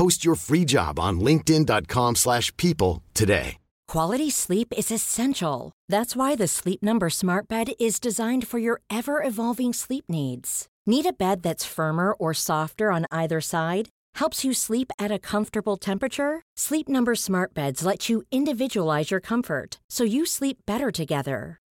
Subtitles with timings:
[0.00, 3.58] Post your free job on linkedin.com slash people today.
[3.86, 5.72] Quality sleep is essential.
[5.90, 10.68] That's why the Sleep Number Smart Bed is designed for your ever-evolving sleep needs.
[10.86, 13.90] Need a bed that's firmer or softer on either side?
[14.14, 16.40] Helps you sleep at a comfortable temperature?
[16.56, 21.59] Sleep Number Smart Beds let you individualize your comfort so you sleep better together.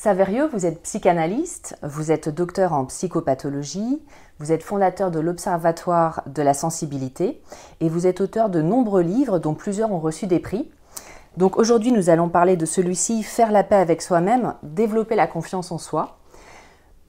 [0.00, 4.00] Saverio, vous êtes psychanalyste, vous êtes docteur en psychopathologie,
[4.38, 7.42] vous êtes fondateur de l'Observatoire de la sensibilité
[7.80, 10.70] et vous êtes auteur de nombreux livres dont plusieurs ont reçu des prix.
[11.36, 15.72] Donc aujourd'hui, nous allons parler de celui-ci, Faire la paix avec soi-même, développer la confiance
[15.72, 16.18] en soi.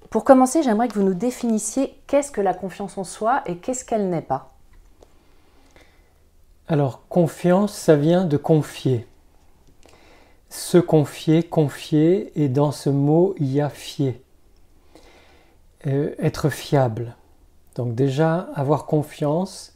[0.10, 3.86] Pour commencer, j'aimerais que vous nous définissiez qu'est-ce que la confiance en soi et qu'est-ce
[3.86, 4.52] qu'elle n'est pas.
[6.68, 9.06] Alors, confiance, ça vient de confier
[10.50, 14.22] se confier, confier, et dans ce mot, il y a fier.
[15.88, 17.16] Euh, être fiable.
[17.76, 19.74] Donc déjà, avoir confiance,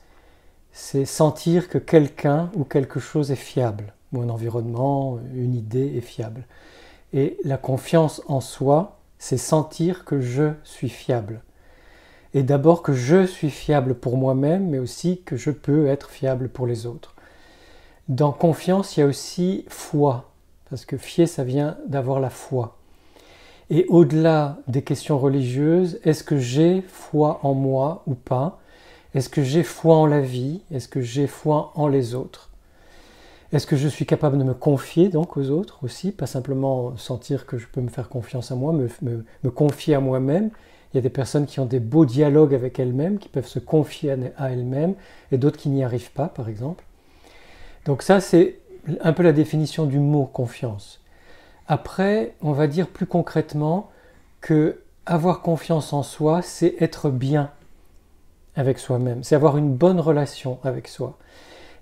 [0.71, 6.01] c'est sentir que quelqu'un ou quelque chose est fiable, ou un environnement, une idée est
[6.01, 6.45] fiable.
[7.13, 11.43] Et la confiance en soi, c'est sentir que je suis fiable.
[12.33, 16.49] Et d'abord que je suis fiable pour moi-même, mais aussi que je peux être fiable
[16.49, 17.13] pour les autres.
[18.09, 20.32] Dans confiance, il y a aussi foi
[20.73, 22.77] parce que fier, ça vient d'avoir la foi.
[23.69, 28.59] Et au-delà des questions religieuses, est-ce que j'ai foi en moi ou pas?
[29.13, 30.61] Est-ce que j'ai foi en la vie?
[30.71, 32.49] Est-ce que j'ai foi en les autres?
[33.51, 37.45] Est-ce que je suis capable de me confier donc aux autres aussi, pas simplement sentir
[37.45, 38.89] que je peux me faire confiance à moi, me,
[39.43, 40.49] me, confier à moi-même.
[40.91, 43.59] Il y a des personnes qui ont des beaux dialogues avec elles-mêmes, qui peuvent se
[43.59, 44.95] confier à elles-mêmes,
[45.31, 46.83] et d'autres qui n'y arrivent pas, par exemple.
[47.85, 48.59] Donc ça, c'est
[49.01, 51.01] un peu la définition du mot confiance.
[51.67, 53.89] Après, on va dire plus concrètement
[54.41, 57.51] que avoir confiance en soi, c'est être bien
[58.55, 61.17] avec soi-même, c'est avoir une bonne relation avec soi.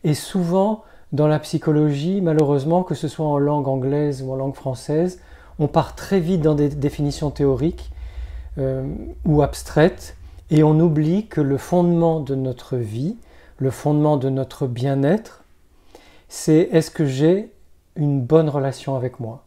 [0.03, 4.55] Et souvent, dans la psychologie, malheureusement, que ce soit en langue anglaise ou en langue
[4.55, 5.19] française,
[5.59, 7.91] on part très vite dans des définitions théoriques
[8.57, 8.87] euh,
[9.25, 10.15] ou abstraites,
[10.49, 13.17] et on oublie que le fondement de notre vie,
[13.57, 15.40] le fondement de notre bien-être,
[16.31, 17.51] c'est est-ce que j'ai
[17.97, 19.43] une bonne relation avec moi?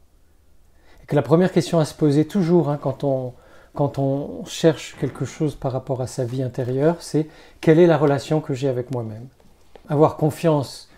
[1.03, 3.33] Et que la première question à se poser toujours hein, quand, on,
[3.73, 7.27] quand on cherche quelque chose par rapport à sa vie intérieure, c'est
[7.63, 9.29] quelle est la relation que j'ai avec moi-même?
[9.89, 10.91] Avoir confiance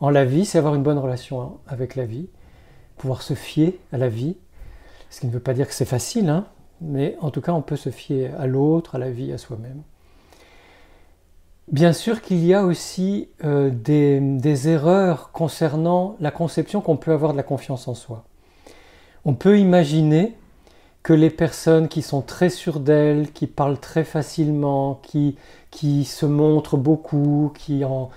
[0.00, 2.28] en la vie, c'est avoir une bonne relation avec la vie,
[2.98, 4.36] pouvoir se fier à la vie,
[5.10, 6.46] ce qui ne veut pas dire que c'est facile, hein,
[6.80, 9.82] mais en tout cas on peut se fier à l'autre, à la vie, à soi-même.
[11.70, 17.30] Bien sûr qu'il y a aussi euh, des, erreurs concernant la conception qu'on peut avoir
[17.30, 18.24] de la confiance en soi.
[19.24, 20.34] On peut imaginer
[21.04, 25.36] que les personnes qui sont très sûres d'elles, qui parlent très facilement, qui,
[25.70, 28.10] qui se montrent beaucoup, qui en,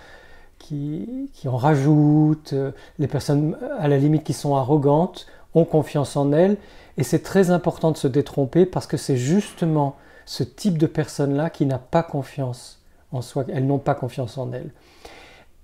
[0.57, 6.33] qui, en rajoutent, euh, les personnes à la limite qui sont arrogantes, ont confiance en
[6.33, 6.57] elles.
[6.97, 9.95] Et c'est très important de se détromper parce que c'est justement
[10.25, 12.82] ce type de personne-là qui n'a pas confiance
[13.21, 14.71] soi, elles n'ont pas confiance en elles.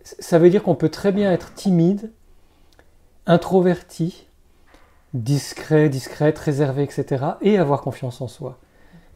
[0.03, 2.11] Ça veut dire qu'on peut très bien être timide,
[3.25, 4.27] introverti,
[5.13, 8.57] discret, discrète, réservé, etc., et avoir confiance en soi.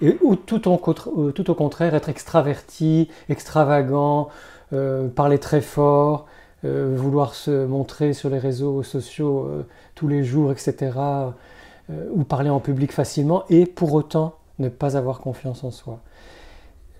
[0.01, 4.30] Et, ou tout, au contraire, être extraverti, extravagant,
[4.74, 6.25] euh, parler très fort,
[6.65, 9.65] euh, vouloir se montrer sur les réseaux sociaux euh,
[9.95, 10.91] tous les jours, etc.,
[12.15, 16.00] ou parler en public facilement, et pour autant ne pas avoir confiance en soi.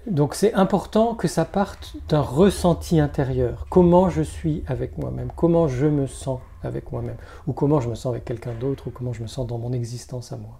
[0.07, 3.65] Donc c'est important que ça parte d'un ressenti intérieur.
[3.69, 7.15] Comment je suis avec moi-même, comment je me sens avec moi-même,
[7.47, 9.71] ou comment je me sens avec quelqu'un d'autre, ou comment je me sens dans mon
[9.71, 10.59] existence à moi?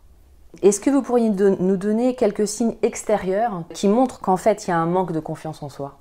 [0.62, 4.74] Est-ce que vous pourriez nous donner quelques signes extérieurs qui montrent qu'en fait il y
[4.74, 6.00] a un manque de confiance en soi?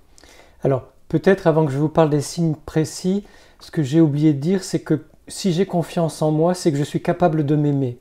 [0.63, 3.25] Alors peut-être avant que je vous parle des signes précis,
[3.59, 6.79] ce que j'ai oublié de dire, c'est que si j'ai confiance en moi, c'est que
[6.79, 7.99] je suis capable de m'aimer.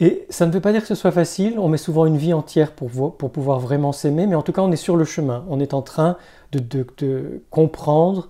[0.00, 2.32] Et ça ne veut pas dire que ce soit facile, on met souvent une vie
[2.32, 5.58] entière pour, pouvoir vraiment s'aimer, mais en tout cas on est sur le chemin, on
[5.58, 6.16] est en train
[6.52, 8.28] de, de comprendre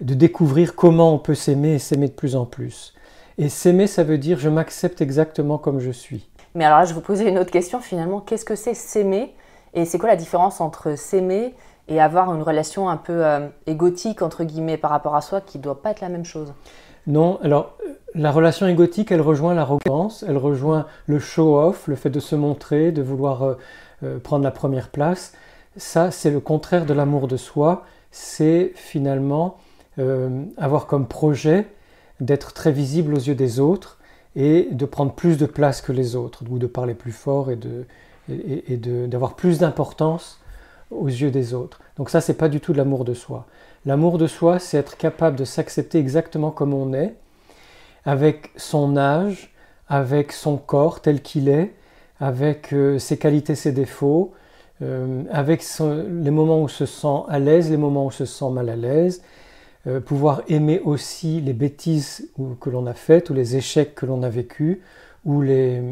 [0.00, 2.94] de découvrir comment on peut s'aimer et s'aimer de plus en plus.
[3.36, 6.28] Et s'aimer, ça veut dire je m'accepte exactement comme je suis.
[6.54, 8.20] Mais alors là, je vous posais une autre question finalement.
[8.20, 9.34] Qu'est-ce que c'est s'aimer?
[9.74, 11.54] Et c'est quoi la différence entre s'aimer
[11.88, 15.58] et avoir une relation un peu euh, égotique, entre guillemets, par rapport à soi, qui
[15.58, 16.52] ne doit pas être la même chose?
[17.08, 22.10] Non, alors euh, la relation égotique, elle rejoint l'arrogance, elle rejoint le show-off, le fait
[22.10, 23.56] de se montrer, de vouloir
[24.04, 25.32] euh, prendre la première place.
[25.76, 27.84] Ça, c'est le contraire de l'amour de soi.
[28.10, 29.56] C'est finalement
[29.98, 31.66] euh, avoir comme projet
[32.20, 33.98] d'être très visible aux yeux des autres
[34.36, 37.58] et de prendre plus de place que les autres, ou de parler plus fort et
[38.30, 40.38] et, d'avoir plus d'importance
[40.90, 41.80] aux yeux des autres.
[41.96, 43.46] Donc ça, c'est pas du tout de l'amour de soi.
[43.88, 47.14] L'amour de soi, c'est être capable de s'accepter exactement comme on est,
[48.04, 49.54] avec son âge,
[49.88, 51.72] avec son corps tel qu'il est,
[52.20, 54.34] avec euh, ses qualités, ses défauts,
[54.82, 58.26] euh, avec les moments où on se sent à l'aise, les moments où on se
[58.26, 59.22] sent mal à l'aise,
[59.86, 62.28] euh, pouvoir aimer aussi les bêtises
[62.60, 64.80] que l'on a faites ou les échecs que l'on a vécus
[65.24, 65.82] ou les,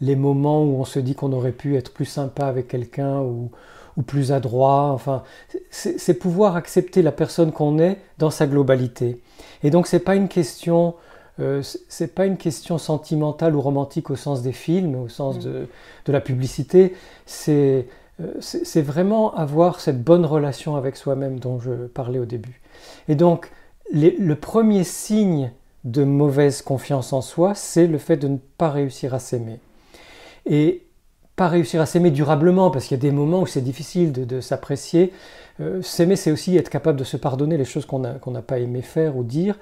[0.00, 3.52] les moments où on se dit qu'on aurait pu être plus sympa avec quelqu'un ou,
[3.96, 4.90] ou plus adroit.
[4.92, 5.22] Enfin,
[5.70, 9.20] c'est pouvoir accepter la personne qu'on est dans sa globalité.
[9.62, 10.94] Et donc c'est pas une question
[11.38, 15.40] euh, c'est pas une question sentimentale ou romantique au sens des films, au sens mm.
[15.40, 15.68] de,
[16.06, 16.94] de la publicité.
[17.26, 17.86] C'est
[18.20, 22.62] euh, c'est vraiment avoir cette bonne relation avec soi-même dont je parlais au début.
[23.08, 23.50] Et donc,
[23.92, 25.52] le premier signe
[25.84, 29.60] de mauvaise confiance en soi, c'est le fait de ne pas réussir à s'aimer.
[30.46, 30.85] Et
[31.36, 34.40] pas réussir à s'aimer durablement, parce qu'il y a des moments où c'est difficile de,
[34.40, 35.12] s'apprécier.
[35.60, 38.82] Euh, s'aimer, c'est aussi être capable de se pardonner les choses qu'on n'a pas aimé
[38.82, 39.58] faire ou dire.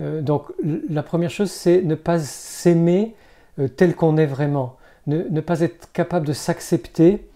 [0.00, 0.44] Euh, donc
[0.88, 3.14] la première chose, c'est ne pas s'aimer
[3.76, 4.76] tel qu'on est vraiment,
[5.08, 7.28] ne, pas être capable de s'accepter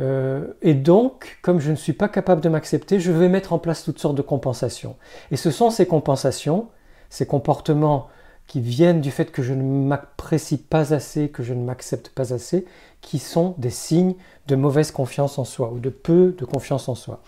[0.00, 3.58] euh, et donc, comme je ne suis pas capable de m'accepter, je vais mettre en
[3.58, 4.96] place toutes sortes de compensations.
[5.30, 6.68] Et ce sont ces compensations,
[7.10, 8.08] ces comportements
[8.48, 12.32] qui viennent du fait que je ne m'apprécie pas assez, que je ne m'accepte pas
[12.32, 12.64] assez,
[13.02, 14.14] qui sont des signes
[14.48, 17.20] de mauvaise confiance en soi ou de peu de confiance en soi.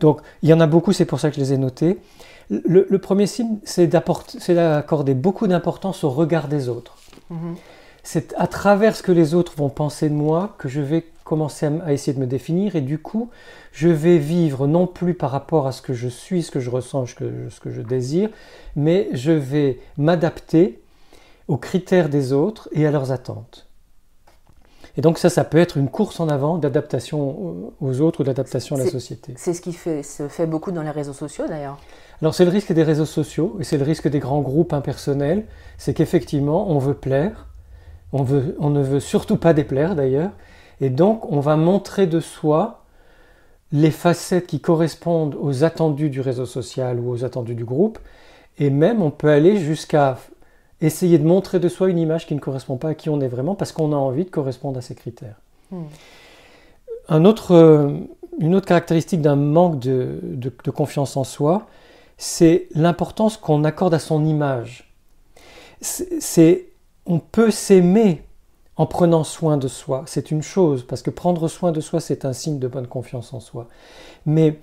[0.00, 1.98] Donc, il y en a beaucoup, c'est pour ça que je les ai notés.
[2.50, 6.96] Le, premier signe, c'est d'accorder beaucoup d'importance au regard des autres.
[7.32, 7.54] Mm-hmm.
[8.02, 11.66] C'est à travers ce que les autres vont penser de moi que je vais commencer
[11.66, 13.30] à, essayer de me définir et du coup,
[13.72, 16.70] je vais vivre non plus par rapport à ce que je suis, ce que je
[16.70, 18.30] ressens, ce que, ce que je désire,
[18.76, 20.80] mais je vais m'adapter
[21.48, 23.66] aux critères des autres et à leurs attentes.
[24.96, 28.76] Et donc ça, ça peut être une course en avant d'adaptation aux autres ou d'adaptation
[28.76, 29.34] à la société.
[29.36, 31.78] C'est ce qui fait, se fait beaucoup dans les réseaux sociaux d'ailleurs.
[32.20, 35.46] Alors c'est le risque des réseaux sociaux et c'est le risque des grands groupes impersonnels,
[35.78, 37.48] c'est qu'effectivement on veut plaire,
[38.12, 40.30] on, veut, on ne veut surtout pas déplaire d'ailleurs,
[40.80, 42.82] et donc, on va montrer de soi
[43.72, 47.98] les facettes qui correspondent aux attendus du réseau social ou aux attendus du groupe.
[48.58, 50.18] Et même, on peut aller jusqu'à
[50.80, 53.28] essayer de montrer de soi une image qui ne correspond pas à qui on est
[53.28, 55.40] vraiment parce qu'on a envie de correspondre à ces critères.
[55.70, 55.84] Hmm.
[57.08, 57.98] Un autre, euh,
[58.38, 61.66] une autre caractéristique d'un manque de, de confiance en soi,
[62.16, 64.90] c'est l'importance qu'on accorde à son image.
[65.80, 66.68] C'est,
[67.06, 68.22] on peut s'aimer
[68.76, 70.04] en prenant soin de soi.
[70.06, 73.32] C'est une chose, parce que prendre soin de soi, c'est un signe de bonne confiance
[73.32, 73.68] en soi.
[74.26, 74.58] Mais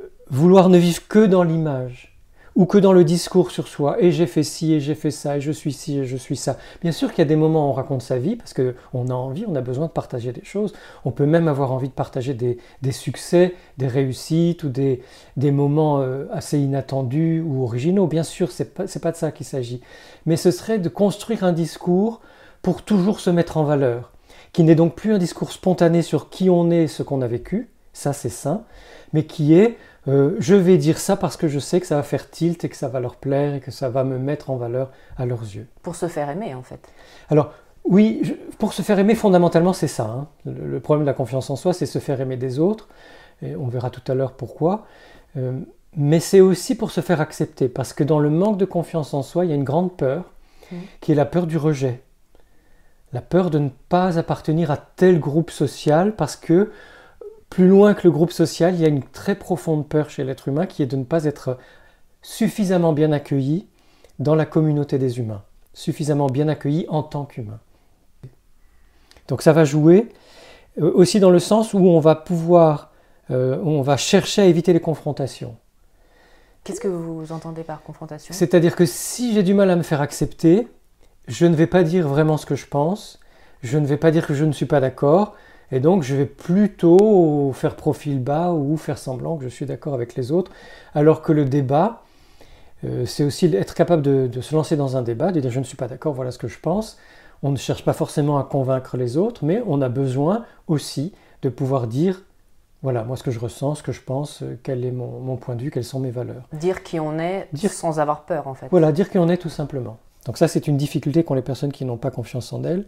[0.00, 2.12] euh, vouloir ne vivre que dans l'image,
[2.54, 5.36] ou que dans le discours sur soi, et j'ai fait ci, et j'ai fait ça,
[5.36, 6.56] et je suis ci, et je suis ça.
[6.80, 9.12] Bien sûr qu'il y a des moments où on raconte sa vie, parce qu'on a
[9.12, 10.72] envie, on a besoin de partager des choses.
[11.04, 12.58] On peut même avoir envie de partager des,
[12.92, 15.02] succès, des réussites, ou des,
[15.36, 18.06] moments euh, assez inattendus ou originaux.
[18.06, 19.82] Bien sûr, c'est pas, pas de ça qu'il s'agit.
[20.24, 22.22] Mais ce serait de construire un discours
[22.66, 24.10] pour toujours se mettre en valeur,
[24.52, 27.28] qui n'est donc plus un discours spontané sur qui on est et ce qu'on a
[27.28, 28.64] vécu, ça c'est sain,
[29.12, 32.02] mais qui est euh, je vais dire ça parce que je sais que ça va
[32.02, 34.56] faire tilt et que ça va leur plaire et que ça va me mettre en
[34.56, 35.68] valeur à leurs yeux.
[35.84, 36.80] Pour se faire aimer en fait.
[37.30, 37.52] Alors
[37.84, 40.06] oui, pour se faire aimer fondamentalement c'est ça.
[40.06, 40.26] Hein.
[40.44, 42.88] Le, problème de la confiance en soi c'est se faire aimer des autres,
[43.42, 44.86] et on verra tout à l'heure pourquoi.
[45.36, 45.60] Euh,
[45.96, 49.22] mais c'est aussi pour se faire accepter, parce que dans le manque de confiance en
[49.22, 50.32] soi, il y a une grande peur,
[50.72, 50.76] mmh.
[51.00, 52.02] qui est la peur du rejet.
[53.16, 56.70] La peur de ne pas appartenir à tel groupe social, parce que
[57.48, 60.48] plus loin que le groupe social, il y a une très profonde peur chez l'être
[60.48, 61.56] humain qui est de ne pas être
[62.20, 63.68] suffisamment bien accueilli
[64.18, 65.42] dans la communauté des humains,
[65.72, 67.58] suffisamment bien accueilli en tant qu'humain.
[69.28, 70.12] Donc ça va jouer
[70.78, 72.92] euh, aussi dans le sens où on va pouvoir,
[73.30, 75.56] euh, on va chercher à éviter les confrontations.
[76.64, 78.34] Qu'est-ce que vous entendez par confrontation?
[78.34, 80.68] C'est-à-dire que si j'ai du mal à me faire accepter,
[81.28, 83.20] je ne vais pas dire vraiment ce que je pense,
[83.62, 85.34] je ne vais pas dire que je ne suis pas d'accord,
[85.72, 89.94] et donc, je vais plutôt faire profil bas ou faire semblant que je suis d'accord
[89.94, 90.52] avec les autres,
[90.94, 92.02] alors que le débat,
[92.84, 95.64] euh, c'est aussi être capable de, se lancer dans un débat, de dire je ne
[95.64, 96.98] suis pas d'accord, voilà ce que je pense.
[97.42, 101.48] On ne cherche pas forcément à convaincre les autres, mais on a besoin aussi de
[101.48, 102.22] pouvoir dire
[102.82, 105.56] voilà, moi ce que je ressens, ce que je pense, euh, quel est mon, point
[105.56, 106.42] de vue, quelles sont mes valeurs.
[106.52, 108.68] Dire qui on est dire, sans avoir peur en fait.
[108.70, 109.98] Voilà, dire qui on est tout simplement.
[110.26, 112.84] Donc ça c'est une difficulté qu'ont les personnes qui n'ont pas confiance en elles.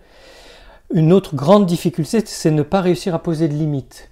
[0.93, 4.11] Une autre grande difficulté, c'est ne pas réussir à poser de limites.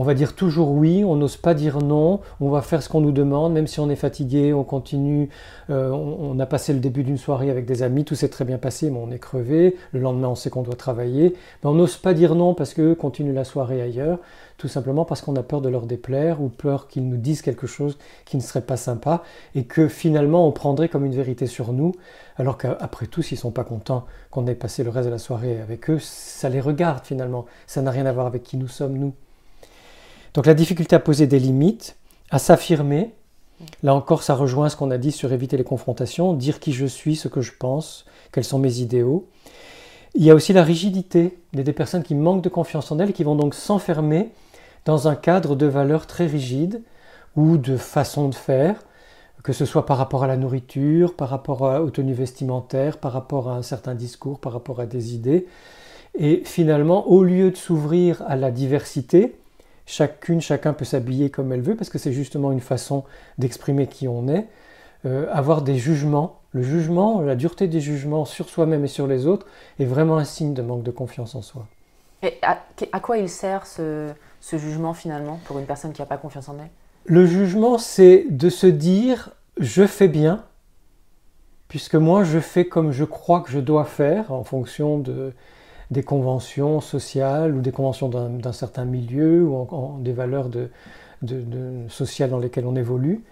[0.00, 3.00] On va dire toujours oui, on n'ose pas dire non, on va faire ce qu'on
[3.00, 5.28] nous demande, même si on est fatigué, on continue,
[5.70, 8.58] euh, on, a passé le début d'une soirée avec des amis, tout s'est très bien
[8.58, 11.96] passé, mais on est crevé, le lendemain on sait qu'on doit travailler, mais on n'ose
[11.96, 14.20] pas dire non parce qu'eux continuent la soirée ailleurs,
[14.56, 17.66] tout simplement parce qu'on a peur de leur déplaire ou peur qu'ils nous disent quelque
[17.66, 19.24] chose qui ne serait pas sympa
[19.56, 21.90] et que finalement on prendrait comme une vérité sur nous,
[22.36, 25.18] alors qu'après tout, s'ils ne sont pas contents qu'on ait passé le reste de la
[25.18, 28.68] soirée avec eux, ça les regarde finalement, ça n'a rien à voir avec qui nous
[28.68, 29.12] sommes nous.
[30.38, 31.96] Donc la difficulté à poser des limites,
[32.30, 33.12] à s'affirmer,
[33.82, 36.86] là encore ça rejoint ce qu'on a dit sur éviter les confrontations, dire qui je
[36.86, 39.26] suis, ce que je pense, quels sont mes idéaux.
[40.14, 43.24] Il y a aussi la rigidité des personnes qui manquent de confiance en elles, qui
[43.24, 44.30] vont donc s'enfermer
[44.84, 46.82] dans un cadre de valeurs très rigides
[47.34, 48.76] ou de façon de faire,
[49.42, 53.48] que ce soit par rapport à la nourriture, par rapport aux tenues vestimentaires, par rapport
[53.48, 55.48] à un certain discours, par rapport à des idées.
[56.16, 59.34] Et finalement, au lieu de s'ouvrir à la diversité,
[59.88, 63.04] chacune, chacun peut s'habiller comme elle veut, parce que c'est justement une façon
[63.38, 64.46] d'exprimer qui on est,
[65.06, 66.40] euh, avoir des jugements.
[66.52, 69.46] Le jugement, la dureté des jugements sur soi-même et sur les autres
[69.80, 71.66] est vraiment un signe de manque de confiance en soi.
[72.22, 74.12] Et à, quoi il sert ce,
[74.52, 76.70] jugement finalement pour une personne qui n'a pas confiance en elle?
[77.06, 80.44] Le jugement, c'est de se dire je fais bien,
[81.68, 85.32] puisque moi je fais comme je crois que je dois faire en fonction de,
[85.90, 89.66] des conventions sociales ou des conventions d'un certain milieu ou
[90.00, 90.48] des valeurs
[91.88, 93.24] sociales dans lesquelles on évolue.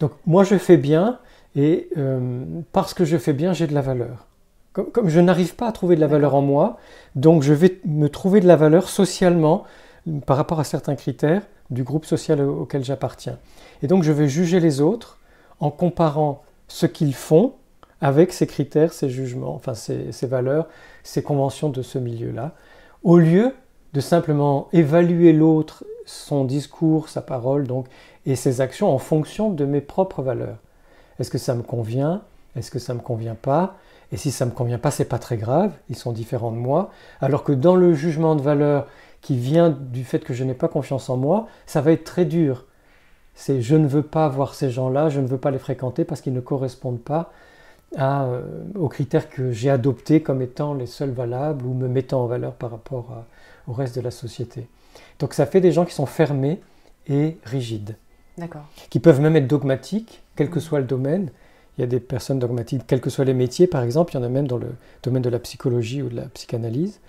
[0.00, 1.18] Donc moi je fais bien
[1.54, 4.26] et euh, parce que je fais bien j'ai de la valeur.
[4.72, 6.78] Comme je n'arrive pas à trouver de la valeur en moi,
[7.16, 9.64] donc je vais me trouver de la valeur socialement
[10.26, 13.38] par rapport à certains critères du groupe social auquel j'appartiens.
[13.82, 15.18] Et donc je vais juger les autres
[15.58, 17.54] en comparant ce qu'ils font
[18.00, 20.68] avec ces critères, ces jugements, enfin ces, valeurs,
[21.02, 22.52] ces conventions de ce milieu-là,
[23.02, 23.54] au lieu
[23.92, 27.86] de simplement évaluer l'autre, son discours, sa parole, donc,
[28.26, 30.58] et ses actions en fonction de mes propres valeurs.
[31.18, 32.22] Est-ce que ça me convient?
[32.56, 33.76] Est-ce que ça ne me convient pas?
[34.12, 36.56] Et si ça ne me convient pas, c'est pas très grave, ils sont différents de
[36.56, 36.90] moi.
[37.20, 38.86] Alors que dans le jugement de valeur
[39.20, 42.24] qui vient du fait que je n'ai pas confiance en moi, ça va être très
[42.24, 42.66] dur.
[43.34, 46.20] C'est je ne veux pas voir ces gens-là, je ne veux pas les fréquenter parce
[46.20, 47.32] qu'ils ne correspondent pas
[47.98, 48.42] euh,
[48.76, 52.54] aux critères que j'ai adoptés comme étant les seuls valables ou me mettant en valeur
[52.54, 53.24] par rapport
[53.66, 54.68] au reste de la société.
[55.18, 56.60] Donc ça fait des gens qui sont fermés
[57.08, 57.96] et rigides.
[58.88, 61.30] Qui peuvent même être dogmatiques, quel que soit le domaine.
[61.76, 64.20] Il y a des personnes dogmatiques, quels que soient les métiers, par exemple, il y
[64.20, 67.00] en a même dans le domaine de la psychologie ou de la psychanalyse.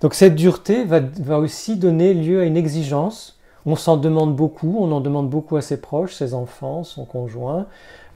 [0.00, 3.38] Donc cette dureté va, va aussi donner lieu à une exigence.
[3.64, 7.66] On s'en demande beaucoup, on en demande beaucoup à ses proches, ses enfants, son conjoint,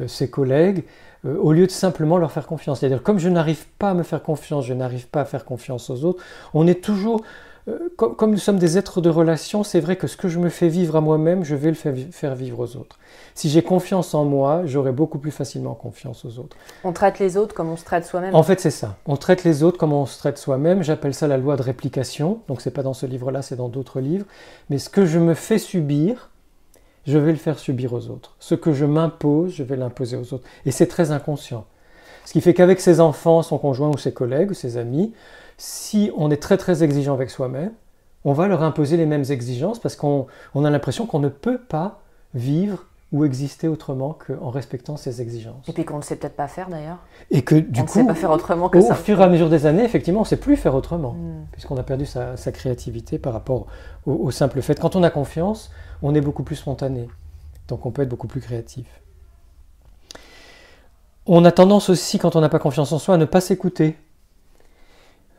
[0.01, 0.85] euh, ses collègues.
[1.27, 2.81] Euh, au lieu de simplement leur faire confiance.
[2.81, 5.91] C'est-à-dire, comme je n'arrive pas à me faire confiance, je n'arrive pas à faire confiance
[5.91, 6.23] aux autres,
[6.55, 7.21] on est toujours,
[7.69, 10.49] euh, comme, nous sommes des êtres de relation, c'est vrai que ce que je me
[10.49, 12.99] fais vivre à moi-même, je vais le faire, vivre aux autres.
[13.35, 16.57] Si j'ai confiance en moi, j'aurai beaucoup plus facilement confiance aux autres.
[16.85, 18.97] On traite les autres comme on se traite soi-même En fait, c'est ça.
[19.05, 20.83] On traite les autres comme on se traite soi-même.
[20.83, 22.41] J'appelle ça la loi de réplication.
[22.49, 24.25] Donc, c'est pas dans ce livre-là, c'est dans d'autres livres.
[24.71, 26.30] Mais ce que je me fais subir,
[27.07, 28.35] je vais le faire subir aux autres.
[28.39, 30.45] Ce que je m'impose, je vais l'imposer aux autres.
[30.67, 31.65] Et c'est très inconscient.
[32.25, 35.13] Ce qui fait qu'avec ses enfants, son conjoint ou ses collègues ou ses amis,
[35.57, 37.73] si on est très très exigeant avec soi-même,
[38.25, 42.01] on va leur imposer les mêmes exigences parce qu'on a l'impression qu'on ne peut pas
[42.35, 45.69] vivre ou exister autrement qu'en respectant ces exigences.
[45.69, 46.99] Et puis qu'on ne sait peut-être pas faire d'ailleurs.
[47.33, 48.95] Et que du on coup, ne sait pas faire autrement que au ça.
[48.95, 51.47] fur et à mesure des années, effectivement, on ne sait plus faire autrement, Mm.
[51.51, 53.67] puisqu'on a perdu sa, sa créativité par rapport
[54.07, 54.79] au, au simple fait.
[54.79, 57.09] Quand on a confiance, on est beaucoup plus spontané,
[57.69, 58.87] donc on peut être beaucoup plus créatif.
[61.27, 63.97] On a tendance aussi, quand on n'a pas confiance en soi, à ne pas s'écouter.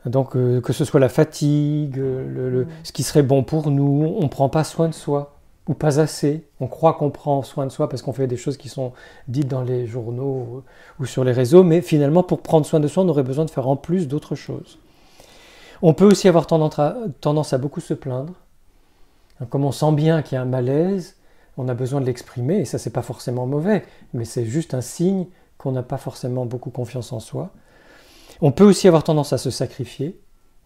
[0.06, 2.68] Donc, euh, que ce soit la fatigue, le- le- Mm.
[2.84, 5.36] ce qui serait bon pour nous, on ne prend pas soin de soi,
[5.68, 6.44] ou pas assez.
[6.60, 8.92] On croit qu'on prend soin de soi parce qu'on fait des choses qui sont
[9.28, 10.64] dites dans les journaux
[10.98, 13.50] ou sur les réseaux, mais finalement, pour prendre soin de soi, on aurait besoin de
[13.50, 14.78] faire en plus d'autres choses.
[15.82, 18.32] On peut aussi avoir tendance à, tendance à beaucoup se plaindre.
[19.50, 21.16] Comme on sent bien qu'il y a un malaise,
[21.56, 23.84] on a besoin de l'exprimer, et ça, c'est pas forcément mauvais,
[24.14, 25.26] mais c'est juste un signe
[25.58, 27.50] qu'on n'a pas forcément beaucoup confiance en soi.
[28.40, 30.18] On peut aussi avoir tendance à se sacrifier.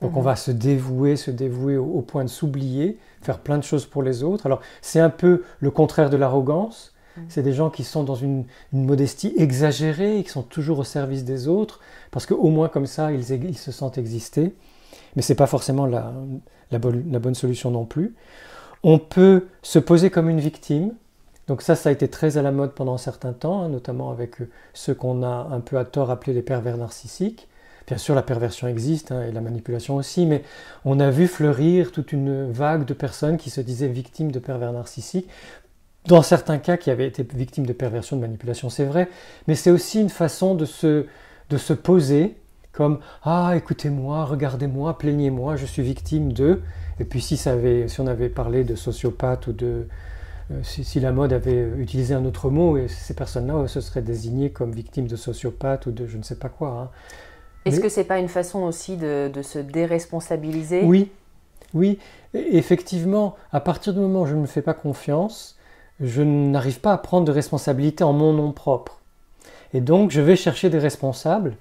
[0.02, 0.24] Donc on Mhm.
[0.26, 4.02] va se dévouer, se dévouer au, au point de s'oublier, faire plein de choses pour
[4.02, 4.44] les autres.
[4.44, 6.92] Alors c'est un peu le contraire de l'arrogance.
[7.16, 7.24] Mhm.
[7.30, 10.84] C'est des gens qui sont dans une, une modestie exagérée, et qui sont toujours au
[10.84, 11.80] service des autres,
[12.10, 13.24] parce qu'au moins comme ça, ils,
[13.56, 14.54] se sentent exister.
[15.16, 16.12] Mais ce n'est pas forcément la,
[16.70, 18.14] la bonne- la bonne solution non plus.
[18.82, 20.94] On peut se poser comme une victime.
[21.46, 24.10] Donc ça, ça a été très à la mode pendant un certain temps, hein, notamment
[24.10, 27.48] avec euh, ceux qu'on a un peu à tort appelés les pervers narcissiques.
[27.86, 30.42] Bien sûr, la perversion existe hein, et la manipulation aussi, mais
[30.84, 34.72] on a vu fleurir toute une vague de personnes qui se disaient victimes de pervers
[34.72, 35.28] narcissiques.
[36.06, 39.08] Dans certains cas, qui avaient été victimes de perversion, de manipulation, c'est vrai,
[39.46, 41.06] mais c'est aussi une façon de se,
[41.48, 42.36] de se poser
[42.72, 46.62] comme Ah, écoutez-moi, regardez-moi, plaignez-moi, je suis victime de.
[47.00, 49.86] Et puis si, ça avait, si on avait parlé de sociopathe ou de.
[50.50, 54.02] euh, si, si la mode avait utilisé un autre mot, et ces personnes-là se seraient
[54.02, 56.68] désignées comme victimes de sociopathe ou de je ne sais pas quoi.
[56.70, 56.90] hein.
[57.64, 60.82] Est-ce Mais- que c'est pas une façon aussi de, de se déresponsabiliser?
[60.84, 61.10] Oui,
[61.74, 61.98] oui.
[62.32, 65.56] Effectivement, à partir du moment où je ne me fais pas confiance,
[66.00, 69.00] je n'arrive pas à prendre de responsabilité en mon nom propre.
[69.74, 71.56] Et donc, je vais chercher des responsables.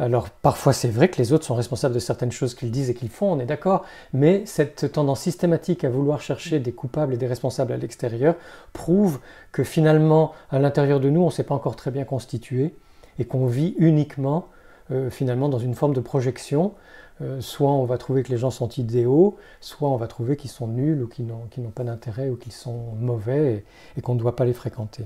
[0.00, 2.94] Alors, parfois, c'est vrai que les autres sont responsables de certaines choses qu'ils disent et
[2.94, 7.16] qu'ils font, on est d'accord, mais cette tendance systématique à vouloir chercher des coupables et
[7.16, 8.36] des responsables à l'extérieur
[8.72, 9.18] prouve
[9.50, 12.74] que finalement, à l'intérieur de nous, on ne s'est pas encore très bien constitué
[13.18, 14.46] et qu'on vit uniquement,
[14.92, 16.74] euh, finalement, dans une forme de projection
[17.20, 20.50] euh, soit on va trouver que les gens sont idéaux, soit on va trouver qu'ils
[20.50, 23.64] sont nuls ou qu'ils n'ont pas d'intérêt ou qu'ils sont mauvais
[23.96, 25.04] et qu'on ne doit pas les fréquenter.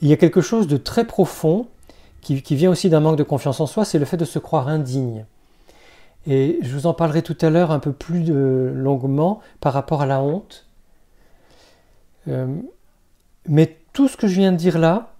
[0.00, 1.68] Il y a quelque chose de très profond
[2.20, 4.68] qui, vient aussi d'un manque de confiance en soi, c'est le fait de se croire
[4.68, 5.24] indigne.
[6.26, 10.02] Et je vous en parlerai tout à l'heure un peu plus de- longuement par rapport
[10.02, 10.66] à la honte.
[12.28, 12.46] Euh,
[13.48, 15.14] mais tout ce que je viens de dire là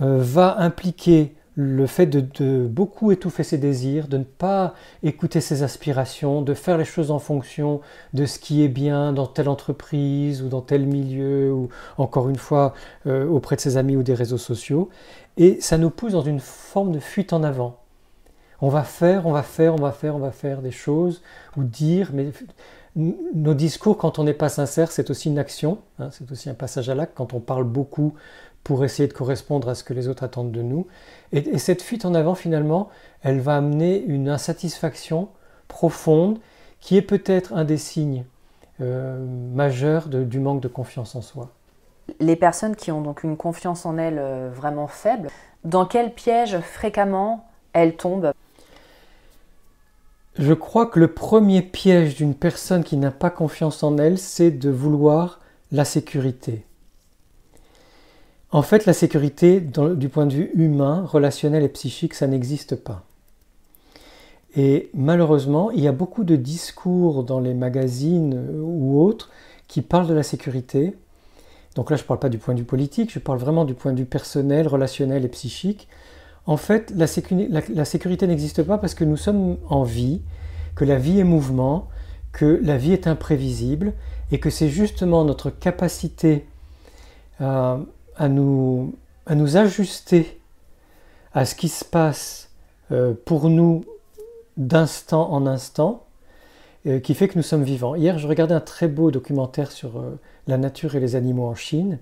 [0.00, 5.64] euh, va impliquer le fait de, beaucoup étouffer ses désirs, de ne pas écouter ses
[5.64, 7.80] aspirations, de faire les choses en fonction
[8.14, 12.36] de ce qui est bien dans telle entreprise ou dans tel milieu, ou encore une
[12.36, 12.74] fois
[13.08, 14.88] euh, auprès de ses amis ou des réseaux sociaux.
[15.38, 17.78] Et ça nous pousse dans une forme de fuite en avant.
[18.60, 21.22] On va faire, on va faire, on va faire, on va faire des choses,
[21.56, 22.32] ou dire, mais
[22.96, 26.54] nos discours, quand on n'est pas sincère, c'est aussi une action, hein, c'est aussi un
[26.54, 28.14] passage à l'acte, quand on parle beaucoup
[28.64, 30.88] pour essayer de correspondre à ce que les autres attendent de nous.
[31.32, 32.88] Et, et cette fuite en avant, finalement,
[33.22, 35.28] elle va amener une insatisfaction
[35.68, 36.40] profonde
[36.80, 38.24] qui est peut-être un des signes
[38.80, 39.24] euh,
[39.54, 41.50] majeurs du manque de confiance en soi.
[42.20, 45.28] Les personnes qui ont donc une confiance en elles euh, vraiment faible,
[45.64, 48.32] dans quel piège fréquemment elles tombent
[50.38, 54.50] Je crois que le premier piège d'une personne qui n'a pas confiance en elle, c'est
[54.50, 55.40] de vouloir
[55.72, 56.64] la sécurité.
[58.50, 63.04] En fait, la sécurité, du point de vue humain, relationnel et psychique, ça n'existe pas.
[64.56, 69.30] Et malheureusement, il y a beaucoup de discours dans les magazines euh, ou autres
[69.66, 70.94] qui parlent de la sécurité.
[71.74, 73.74] Donc là, je ne parle pas du point de vue politique, je parle vraiment du
[73.74, 75.88] point de vue personnel, relationnel et psychique.
[76.46, 80.22] En fait, la, sécu- la- la sécurité n'existe pas parce que nous sommes en vie,
[80.74, 81.88] que la vie est mouvement,
[82.32, 83.92] que la vie est imprévisible
[84.32, 86.46] et que c'est justement notre capacité
[88.28, 88.94] nous,
[89.26, 90.40] à nous ajuster
[91.34, 92.50] à ce qui se passe
[92.90, 93.84] euh, pour nous
[94.56, 96.04] d'instant en instant
[96.86, 97.96] euh, qui fait que nous sommes vivants.
[97.96, 101.56] Hier, je regardais un très beau documentaire sur euh, la nature et les animaux en
[101.56, 101.98] Chine.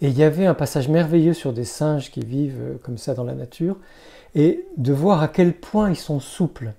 [0.00, 3.14] Et il y avait un passage merveilleux sur des singes qui vivent euh, comme ça
[3.14, 3.76] dans la nature,
[4.34, 6.72] et de voir à quel point ils sont souples.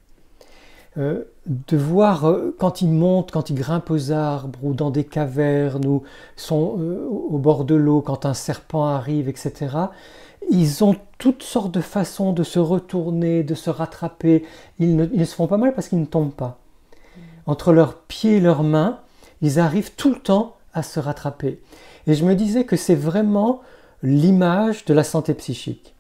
[0.96, 6.04] De voir quand ils montent, quand ils grimpent aux arbres ou dans des cavernes ou
[6.36, 6.78] sont
[7.32, 9.76] au bord de l'eau, quand un serpent arrive, etc.
[10.52, 14.44] Ils ont toutes sortes de façons de se retourner, de se rattraper.
[14.78, 16.63] Ils ne se font pas mal parce qu'ils ne tombent pas.
[17.46, 19.00] Entre leurs pieds et leurs mains,
[19.42, 21.62] ils arrivent tout le temps à se rattraper.
[22.08, 23.62] Et je me disais que c'est vraiment
[24.02, 25.94] l'image de la santé psychique.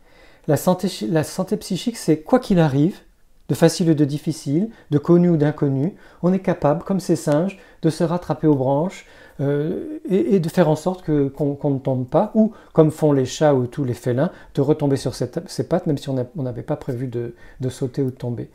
[0.48, 3.00] La santé, psychique, c'est quoi qu'il arrive,
[3.48, 7.60] de facile ou de difficile, de connu ou d'inconnu, on est capable, comme ces singes,
[7.82, 9.06] de se rattraper aux branches
[9.40, 13.54] euh, et, de faire en sorte qu'on ne tombe pas, ou comme font les chats
[13.54, 17.08] ou tous les félins, de retomber sur ses, pattes, même si on n'avait pas prévu
[17.08, 18.50] de, de, sauter ou de tomber.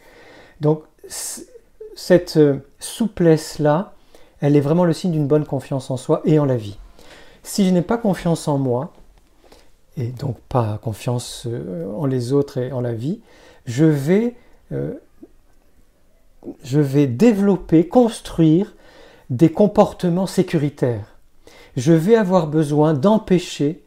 [0.61, 0.83] Donc
[1.99, 3.93] cette euh, souplesse-là,
[4.41, 6.79] elle est vraiment le signe d'une bonne confiance en soi et en la vie.
[7.43, 8.93] Si je n'ai pas confiance en moi,
[9.97, 13.19] et donc pas confiance euh, en les autres et en la vie,
[13.67, 14.37] je vais,
[14.71, 14.95] euh,
[16.63, 18.77] je vais développer, construire
[19.29, 21.17] des comportements sécuritaires.
[21.77, 23.83] Je vais avoir besoin d'empêcher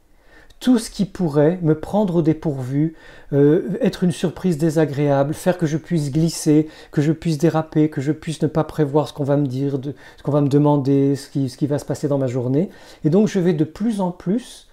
[0.62, 2.94] tout ce qui pourrait me prendre au dépourvu,
[3.34, 8.00] euh, être une surprise désagréable, faire que je puisse glisser, que je puisse déraper, que
[8.00, 9.80] je puisse ne pas prévoir ce qu'on va me dire,
[10.18, 12.70] ce qu'on va me demander, ce qui, va se passer dans ma journée.
[13.04, 14.68] Et donc je vais de plus en plus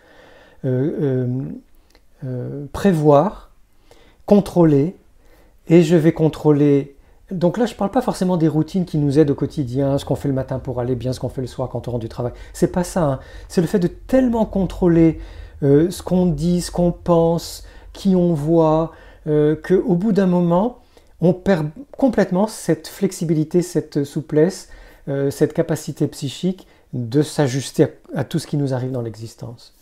[0.66, 1.33] euh,
[2.22, 3.51] euh, prévoir,
[4.27, 4.94] contrôler,
[5.68, 6.94] et je vais contrôler
[7.31, 10.07] donc là, je ne parle pas forcément des routines qui nous aident au quotidien, ce
[10.07, 12.01] qu'on fait le matin pour aller bien, ce qu'on fait le soir quand on rentre
[12.01, 12.33] du travail.
[12.55, 13.05] C'est pas ça.
[13.05, 13.20] Hein.
[13.48, 15.20] C'est le fait de tellement contrôler
[15.62, 18.92] euh, ce qu'on dit, ce qu'on pense, qui on voit,
[19.27, 20.79] euh, qu'au bout d'un moment,
[21.21, 24.68] on perd complètement cette flexibilité, cette souplesse,
[25.09, 29.75] euh, cette capacité psychique de s'ajuster à, tout ce qui nous arrive dans l'existence.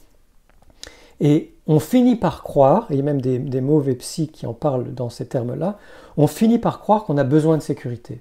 [1.21, 5.11] Et on finit par croire, et même des, des mauvais psy qui en parlent dans
[5.11, 5.79] ces termes-là,
[6.17, 8.21] on finit par croire qu'on a besoin de sécurité,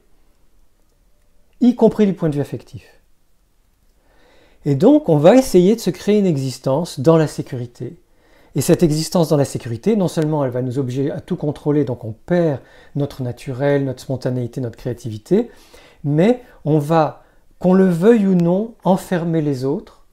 [1.61, 2.83] y compris du point de vue affectif.
[4.65, 7.95] Et donc, on va essayer de se créer une existence dans la sécurité.
[8.55, 11.83] Et cette existence dans la sécurité, non seulement elle va nous obliger à tout contrôler,
[11.83, 12.59] donc on perd
[12.95, 15.51] notre naturel, notre spontanéité, notre créativité,
[16.03, 17.23] mais on va,
[17.59, 20.05] qu'on le veuille ou non, enfermer les autres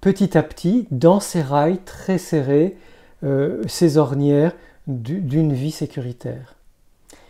[0.00, 2.76] petit à petit dans ces rails très serrés,
[3.22, 4.52] euh, ces ornières
[4.86, 6.54] d'une vie sécuritateur.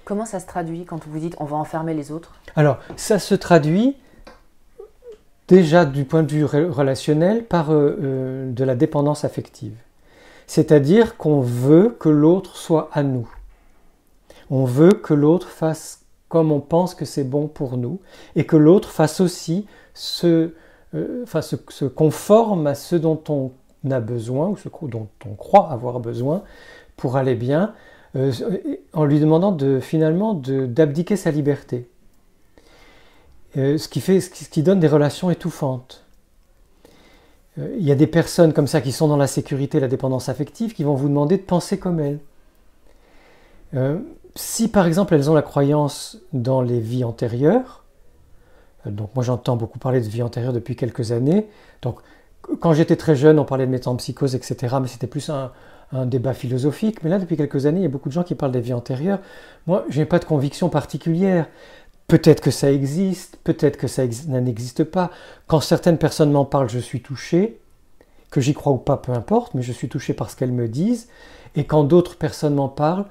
[0.05, 2.35] Comment ça se traduit quand vous dites on va enfermer les autres?
[2.57, 3.97] Alors, ça se traduit
[5.51, 9.75] déjà du point de vue relationnel par euh, euh, de la dépendance affective.
[10.47, 13.29] C'est-à-dire qu'on veut que l'autre soit à nous.
[14.49, 17.99] On veut que l'autre fasse comme on pense que c'est bon pour nous
[18.37, 20.53] et que l'autre fasse aussi ce,
[20.95, 23.51] euh, se, conforme à ce dont on
[23.91, 26.45] a besoin ou ce dont on croit avoir besoin
[26.97, 27.75] pour aller bien,
[28.93, 31.89] en lui demandant de, finalement d'abdiquer sa liberté.
[33.57, 36.05] Euh, ce, qui donne des relations étouffantes.
[37.59, 40.29] Euh, il y a des personnes comme ça qui sont dans la sécurité, la dépendance
[40.29, 42.21] affective, qui vont vous demander de penser comme elles.
[43.75, 43.99] Euh,
[44.37, 47.85] si par exemple elles ont la croyance dans les vies antérieures,
[48.87, 51.49] donc moi j'entends beaucoup parler de vie antérieure depuis quelques années,
[51.83, 51.99] donc
[52.61, 55.53] quand j'étais très jeune on parlait de métampsychose, etc., mais c'était plus un,
[56.07, 58.53] débat philosophique, mais là depuis quelques années il y a beaucoup de gens qui parlent
[58.53, 59.19] des vies antérieures.
[59.67, 61.49] Moi je n'ai pas de conviction particulière,
[62.11, 65.13] Peut-être que ça existe, peut-être que ça n'existe pas.
[65.47, 67.61] Quand certaines personnes m'en parlent, je suis touché.
[68.33, 70.67] Que j'y crois ou pas, peu importe, mais je suis touché par ce qu'elles me
[70.67, 71.09] disent.
[71.55, 73.05] Et quand d'autres personnes m'en parlent,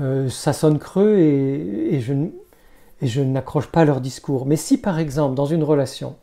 [0.00, 4.46] euh, ça sonne creux et, je, n'accroche pas leur discours.
[4.46, 6.14] Mais si par exemple, dans une relation,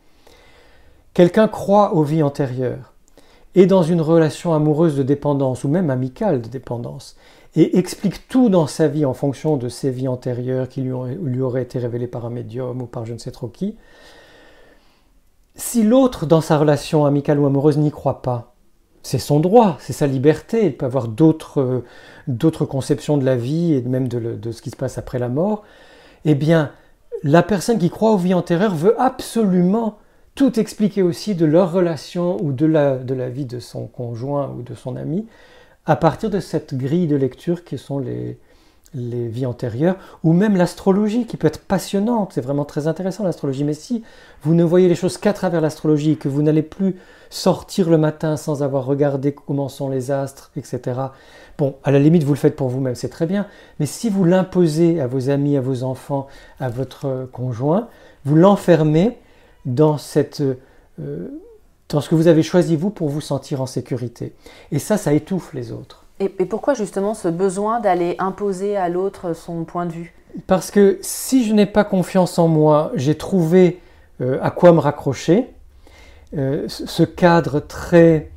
[1.12, 2.94] quelqu'un croit aux vies antérieures,
[3.54, 7.16] et dans une relation amoureuse de dépendance, ou même amicale de dépendance,
[7.56, 11.40] et explique tout dans sa vie en fonction de ses vies antérieures qui lui, lui
[11.40, 13.76] auraient été révélées par un médium ou par je ne sais trop qui,
[15.56, 18.54] si l'autre dans sa relation amicale ou amoureuse n'y croit pas,
[19.02, 21.84] c'est son droit, c'est sa liberté, il peut avoir d'autres,
[22.26, 25.28] d'autres conceptions de la vie et même de, de, ce qui se passe après la
[25.28, 25.62] mort,
[26.24, 26.72] eh bien,
[27.22, 29.98] la personne qui croit aux vies antérieures veut absolument
[30.34, 34.52] tout expliquer aussi de leur relation ou de la, de la vie de son conjoint
[34.58, 35.26] ou de son ami,
[35.86, 38.38] à partir de cette grille de lecture qui sont les,
[38.94, 43.74] vies antérieures, ou même l'astrologie qui peut être passionnante, c'est vraiment très intéressant l'astrologie, mais
[43.74, 44.04] si
[44.42, 46.94] vous ne voyez les choses qu'à travers l'astrologie, que vous n'allez plus
[47.28, 51.00] sortir le matin sans avoir regardé comment sont les astres, etc.,
[51.58, 53.48] bon, à la limite vous le faites pour vous-même, c'est très bien,
[53.80, 56.28] mais si vous l'imposez à vos amis, à vos enfants,
[56.60, 57.88] à votre conjoint,
[58.24, 59.18] vous l'enfermez
[59.64, 60.40] dans cette...
[61.00, 61.40] Euh,
[61.94, 64.34] dans ce que vous avez choisi vous pour vous sentir en sécurité.
[64.72, 66.04] Et ça, ça étouffe les autres.
[66.20, 70.14] Et, pourquoi justement ce besoin d'aller imposer à l'autre son point de vue?
[70.46, 73.80] Parce que si je n'ai pas confiance en moi, j'ai trouvé
[74.20, 75.48] euh, à quoi me raccrocher,
[76.36, 78.30] euh, ce cadre très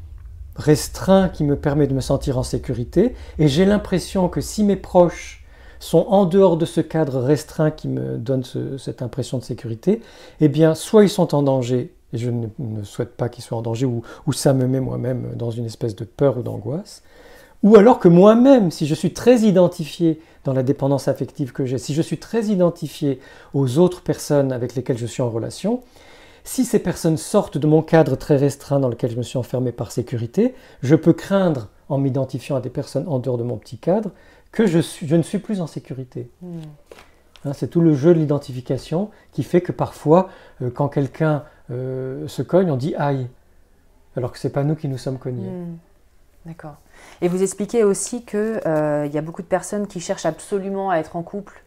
[0.55, 4.75] restreint qui me permet de me sentir en sécurité, et j'ai l'impression que si mes
[4.75, 5.43] proches
[5.79, 8.43] sont en dehors de ce cadre restreint qui me donne
[8.77, 10.01] cette impression de sécurité,
[10.41, 13.61] eh bien, soit ils sont en danger, et je ne, souhaite pas qu'ils soient en
[13.61, 17.03] danger, ou, ou ça me met moi-même dans une espèce de peur ou d'angoisse,
[17.63, 21.77] ou alors que moi-même, si je suis très identifié dans la dépendance affective que j'ai,
[21.77, 23.19] si je suis très identifié
[23.53, 25.81] aux autres personnes avec lesquelles je suis en relation,
[26.43, 29.73] si ces personnes sortent de mon cadre très restreint dans lequel je me suis enfermé
[29.73, 33.77] par sécurité, je peux craindre, en m'identifiant à des personnes en dehors de mon petit
[33.77, 34.11] cadre,
[34.51, 34.77] que je,
[35.15, 36.29] ne suis plus en sécurité.
[36.41, 36.59] Hmm.
[37.45, 40.29] Hein, c'est tout le jeu de l'identification qui fait que parfois,
[40.61, 43.27] euh, quand quelqu'un euh, se cogne, on dit aïe,
[44.15, 45.49] alors que ce n'est pas nous qui nous sommes cognés.
[45.49, 45.77] Hmm.
[46.45, 46.75] D'accord.
[47.21, 50.97] Et vous expliquez aussi qu'il euh, y a beaucoup de personnes qui cherchent absolument à
[50.97, 51.61] être en couple,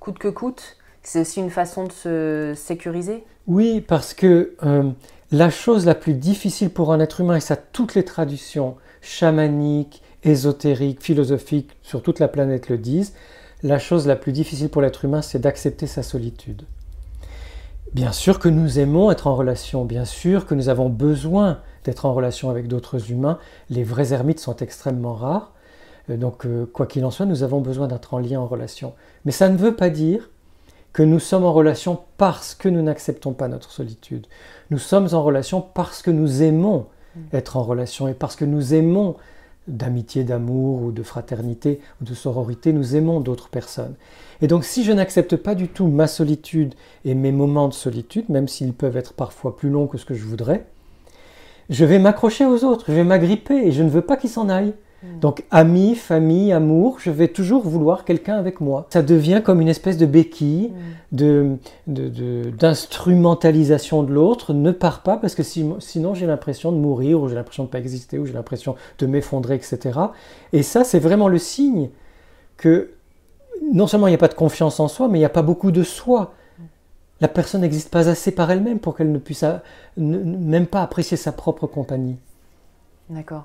[0.00, 0.76] coûte que coûte.
[1.02, 3.24] C'est aussi une façon de se sécuriser?
[3.46, 4.90] Oui, parce que euh,
[5.30, 10.02] la chose la plus difficile pour un être humain, et ça toutes les traditions chamaniques,
[10.24, 13.12] ésotériques, philosophiques sur toute la planète le disent,
[13.62, 16.62] la chose la plus difficile pour l'être humain, c'est d'accepter sa solitude.
[17.94, 22.06] Bien sûr que nous aimons être en relation, bien sûr que nous avons besoin d'être
[22.06, 23.38] en relation avec d'autres humains.
[23.70, 25.52] Les vrais ermites sont extrêmement rares.
[26.10, 28.94] Euh, donc, euh, quoi qu'il en soit, nous avons besoin d'être en lien, en relation.
[29.24, 30.30] Mais ça ne veut pas dire
[30.92, 34.26] que nous sommes en relation parce que nous n'acceptons pas notre solitude.
[34.70, 37.20] Nous sommes en relation parce que nous aimons mm.
[37.32, 39.14] être en relation et parce que nous aimons
[39.68, 43.94] d'amitié, d'amour ou de fraternité ou de sororité, nous aimons d'autres personnes.
[44.42, 48.28] Et donc si je n'accepte pas du tout ma solitude et mes moments de solitude,
[48.28, 50.66] même s'ils peuvent être parfois plus longs que ce que je voudrais,
[51.70, 54.48] je vais m'accrocher aux autres, je vais m'agripper et je ne veux pas qu'ils s'en
[54.48, 54.74] aillent.
[55.02, 55.18] Mm.
[55.20, 58.86] Donc amis, famille, amour, je vais toujours vouloir quelqu'un avec moi.
[58.90, 60.72] Ça devient comme une espèce de béquille,
[61.12, 61.56] mm.
[61.86, 64.52] d'instrumentalisation de, l'autre.
[64.52, 67.72] Ne pars pas parce que sinon j'ai l'impression de mourir ou j'ai l'impression de ne
[67.72, 69.98] pas exister ou j'ai l'impression de m'effondrer, etc.
[70.52, 71.90] Et ça, c'est vraiment le signe
[72.56, 72.90] que
[73.72, 75.42] non seulement il n'y a pas de confiance en soi, mais il n'y a pas
[75.42, 76.32] beaucoup de soi
[77.20, 79.44] la personne n'existe pas assez par elle-même pour qu'elle ne puisse
[79.96, 82.18] même pas apprécier sa propre compagnie.
[83.08, 83.44] D'accord.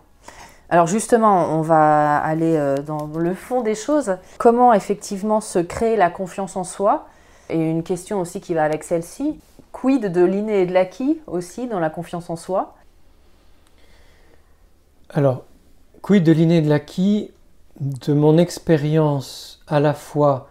[0.70, 4.18] Alors justement, on va aller euh, dans le fond des choses.
[4.38, 7.08] Comment effectivement se créer la confiance en soi?
[7.50, 9.40] Et une question aussi qui va avec celle-ci.
[9.72, 12.76] Quid de l'inné et de l'acquis aussi dans la confiance en soi?
[15.10, 15.44] Alors,
[16.02, 17.32] quid de l'inné et de l'acquis?
[17.80, 20.50] De mon expérience à la fois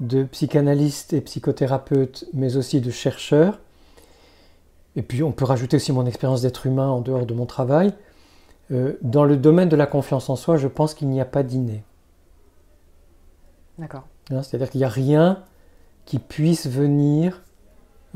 [0.00, 3.60] de psychanalystes et psychothérapeutes, mais aussi de chercheurs.
[4.96, 7.92] Et puis on peut rajouter aussi mon expérience d'être humain en dehors de mon travail.
[8.70, 11.42] Euh, dans le domaine de la confiance en soi, je pense qu'il n'y a pas
[11.42, 11.82] d'inné.
[13.78, 14.04] D'accord.
[14.30, 15.42] Hein, c'est-à-dire qu'il n'y a rien
[16.04, 17.42] qui puisse venir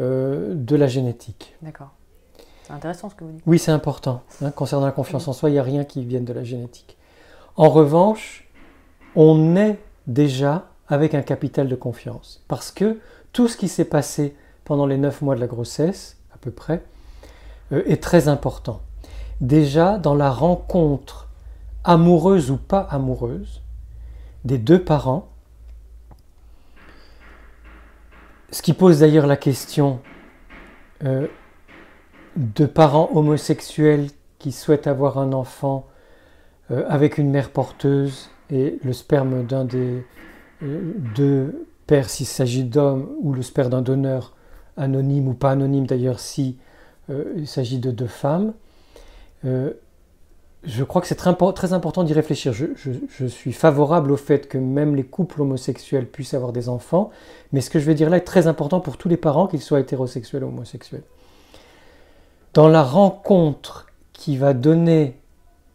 [0.01, 1.55] euh, de la génétique.
[1.63, 1.91] D'accord.
[2.65, 3.43] C'est intéressant ce que vous dites.
[3.47, 4.23] Oui, c'est important.
[4.43, 4.51] Hein.
[4.51, 6.97] concernant la confiance en soi, il n'y a rien qui vienne de la génétique.
[7.57, 8.46] En revanche,
[9.17, 12.45] on est déjà avec un capital de confiance.
[12.47, 13.01] Parce que
[13.33, 16.83] tout ce qui s'est passé pendant les neuf mois de la grossesse, à peu près,
[17.73, 18.81] euh, est très important.
[19.41, 21.29] Déjà, dans la rencontre
[21.85, 23.63] amoureuse ou pas amoureuse
[24.45, 25.29] des deux parents,
[28.51, 30.01] ce qui pose d'ailleurs la question
[31.05, 31.27] euh,
[32.37, 35.87] de parents homosexuels qui souhaitent avoir un enfant
[36.71, 40.05] euh, avec une mère porteuse et le sperme d'un des
[40.63, 44.35] de père s'il s'agit d'homme ou le sperme d'un donneur
[44.77, 46.59] anonyme ou pas anonyme d'ailleurs si
[47.11, 48.53] euh, il s'agit de deux femmes.
[49.45, 49.73] Euh,
[50.65, 52.53] je crois que c'est très, important d'y réfléchir.
[52.53, 57.11] Je, suis favorable au fait que même les couples homosexuels puissent avoir des enfants,
[57.53, 59.61] mais ce que je vais dire là est très important pour tous les parents, qu'ils
[59.61, 61.05] soient hétérosexuels ou homosexuels.
[62.53, 65.21] Dans la rencontre qui va donner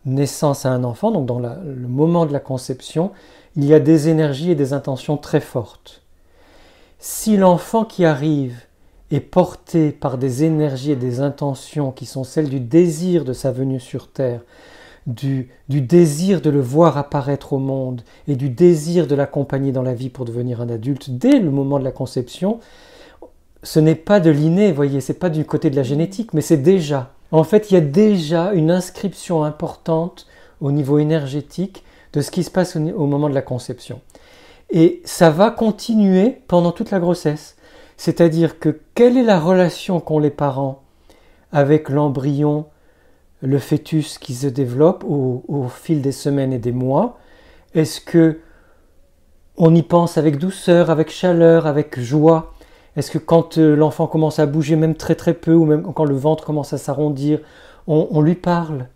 [0.05, 3.11] naissance à un enfant, donc dans le moment de la conception,
[3.55, 6.01] il y a des énergies et des intentions très fortes.
[6.99, 8.61] Si l'enfant qui arrive
[9.11, 13.51] est porté par des énergies et des intentions qui sont celles du désir de sa
[13.51, 14.41] venue sur Terre,
[15.07, 19.93] du, désir de le voir apparaître au monde et du désir de l'accompagner dans la
[19.93, 22.59] vie pour devenir un adulte dès le moment de la conception,
[23.63, 26.57] ce n'est pas de l'inné, voyez, c'est pas du côté de la génétique, mais c'est
[26.57, 27.13] déjà.
[27.31, 30.27] En fait, il y a déjà une inscription importante
[30.59, 34.01] au niveau énergétique de ce qui se passe au, moment de la conception.
[34.69, 37.55] Et ça va continuer pendant toute la grossesse.
[37.97, 40.83] C'est-à-dire que quelle est la relation qu'ont les parents
[41.51, 42.65] avec l'embryon,
[43.41, 47.17] le fœtus qui se développe au, au fil des semaines et des mois?
[47.73, 48.39] Est-ce que
[49.57, 52.50] on y pense avec douceur, avec chaleur, avec joie?
[52.95, 56.05] Est-ce que quand euh, l'enfant commence à bouger, même très très peu, ou même quand
[56.05, 57.39] le ventre commence à s'arrondir,
[57.87, 58.87] on lui parle?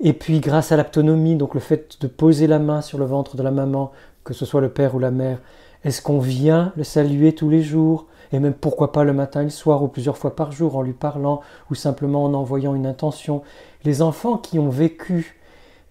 [0.00, 3.36] Et puis grâce à l'autonomie, donc le fait de poser la main sur le ventre
[3.36, 3.92] de la maman,
[4.24, 5.38] que ce soit le père ou la mère,
[5.84, 8.06] est-ce qu'on vient le saluer tous les jours?
[8.32, 10.82] Et même pourquoi pas le matin et le soir ou plusieurs fois par jour en
[10.82, 13.42] lui parlant ou simplement en envoyant une intention?
[13.84, 15.38] Les enfants qui ont vécu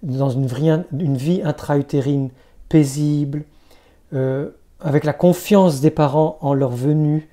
[0.03, 2.29] dans une vie, intra-utérine
[2.69, 3.45] paisible,
[4.13, 4.49] euh,
[4.85, 7.27] avec la confiance des parents en leur venue,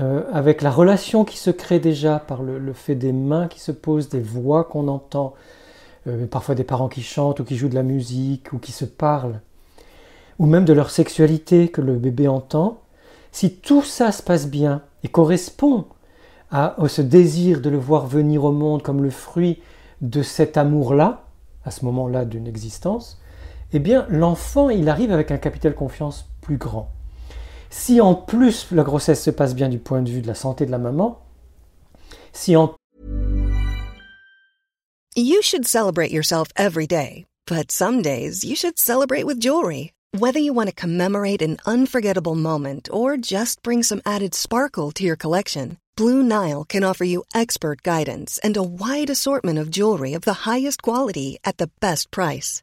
[0.00, 3.72] euh, avec la relation qui se crée déjà par le, fait des mains qui se
[3.72, 5.32] posent, des voix qu'on entend,
[6.06, 8.84] euh, parfois des parents qui chantent ou qui jouent de la musique ou qui se
[8.84, 9.40] parlent,
[10.38, 12.82] ou même de leur sexualité que le bébé entend,
[13.32, 15.86] si tout ça se passe bien et correspond
[16.50, 19.58] à, ce désir de le voir venir au monde comme le fruit
[20.02, 21.24] de cet amour-là,
[21.64, 23.22] à ce moment-là d'une existence,
[23.72, 26.88] eh bien l'enfant, il arrive avec un capital confiance plus grand.
[27.70, 30.66] Si en plus la grossesse se passe bien du point de vue de la santé
[30.66, 31.18] de la maman,
[32.32, 32.74] si en
[35.16, 39.92] You should celebrate yourself every day, but some days you should celebrate with jewelry.
[40.18, 45.04] Whether you want to commemorate an unforgettable moment or just bring some added sparkle to
[45.04, 50.14] your collection, Blue Nile can offer you expert guidance and a wide assortment of jewelry
[50.14, 52.62] of the highest quality at the best price.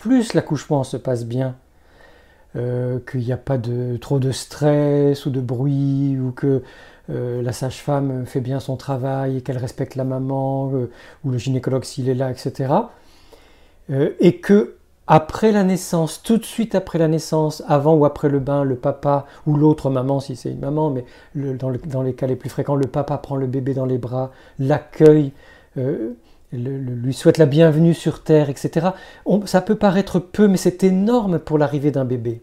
[0.00, 1.54] Plus l'accouchement se passe bien,
[2.56, 6.64] Euh, qu'il n'y a pas de, trop de stress ou de bruit, ou que
[7.08, 10.90] euh, la sage-femme fait bien son travail et qu'elle respecte la maman, euh,
[11.22, 12.74] ou le gynécologue s'il est là, etc.
[14.18, 14.74] et que
[15.06, 18.74] après la naissance, tout de suite après la naissance, avant ou après le bain, le
[18.74, 21.04] papa ou l'autre maman, si c'est une maman, mais
[21.36, 25.32] dans, les cas les plus fréquents, le papa prend le bébé dans les bras, l'accueille,
[26.52, 28.88] lui souhaite la bienvenue sur Terre, etc.
[29.44, 32.42] ça peut paraître peu, mais c'est énorme pour l'arrivée d'un bébé.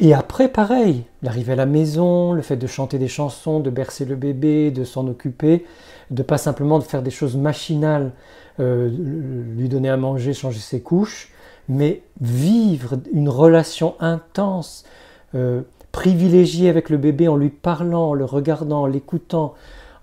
[0.00, 4.04] Et après, pareil, l'arrivée à la maison, le fait de chanter des chansons, de bercer
[4.04, 5.64] le bébé, de s'en occuper,
[6.10, 8.12] de pas simplement de faire des choses machinales,
[8.60, 11.32] euh, lui donner à manger, changer ses couches,
[11.68, 14.84] mais vivre une relation intense,
[15.34, 19.54] euh, privilégiée avec le bébé en lui parlant, en le regardant, en l'écoutant,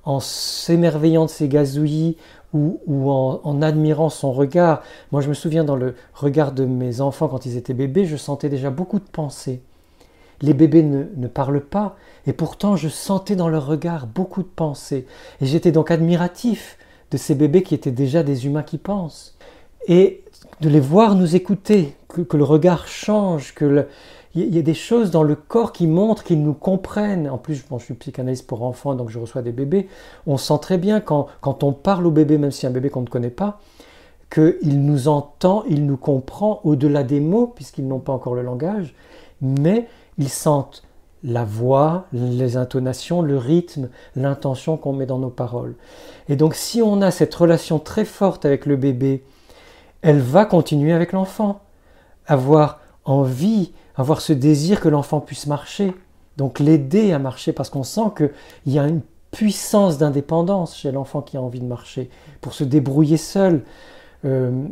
[0.04, 2.18] en s'émerveillant de ses gazouillis,
[2.56, 4.82] ou, en, admirant son regard.
[5.12, 8.16] Moi, je me souviens dans le regard de mes enfants quand ils étaient bébés, je
[8.16, 9.62] sentais déjà beaucoup de pensées.
[10.42, 11.96] Les bébés ne, parlent pas,
[12.28, 15.06] et pourtant je sentais dans leur regard beaucoup de pensées.
[15.42, 16.78] Et j'étais donc admiratif
[17.12, 19.38] de ces bébés qui étaient déjà des humains qui pensent.
[19.88, 20.24] Et
[20.62, 23.88] de les voir nous écouter, que le regard change, que le,
[24.36, 27.30] il y a des choses dans le corps qui montrent qu'ils nous comprennent.
[27.30, 29.88] En plus, je suis psychanalyste pour enfants, donc je reçois des bébés.
[30.28, 33.02] On sent très bien quand, quand on parle au bébé, même si un bébé qu'on
[33.02, 33.60] ne connaît pas,
[34.30, 38.94] qu'il nous entend, il nous comprend au-delà des mots, puisqu'ils n'ont pas encore le langage,
[39.42, 40.84] mais ils sentent
[41.24, 45.76] la voix, les intonations, le rythme, l'intention qu'on met dans nos paroles.
[46.30, 49.24] Et donc si on a cette relation très forte avec le bébé,
[50.02, 51.62] elle va continuer avec l'enfant.
[52.28, 55.94] Avoir envie avoir ce désir que l'enfant puisse marcher,
[56.38, 61.22] donc l'aider à marcher parce qu'on sent qu'il y a une puissance d'indépendance chez l'enfant
[61.22, 62.10] qui a envie de marcher,
[62.42, 63.64] pour se débrouiller seul.
[64.24, 64.68] Euh,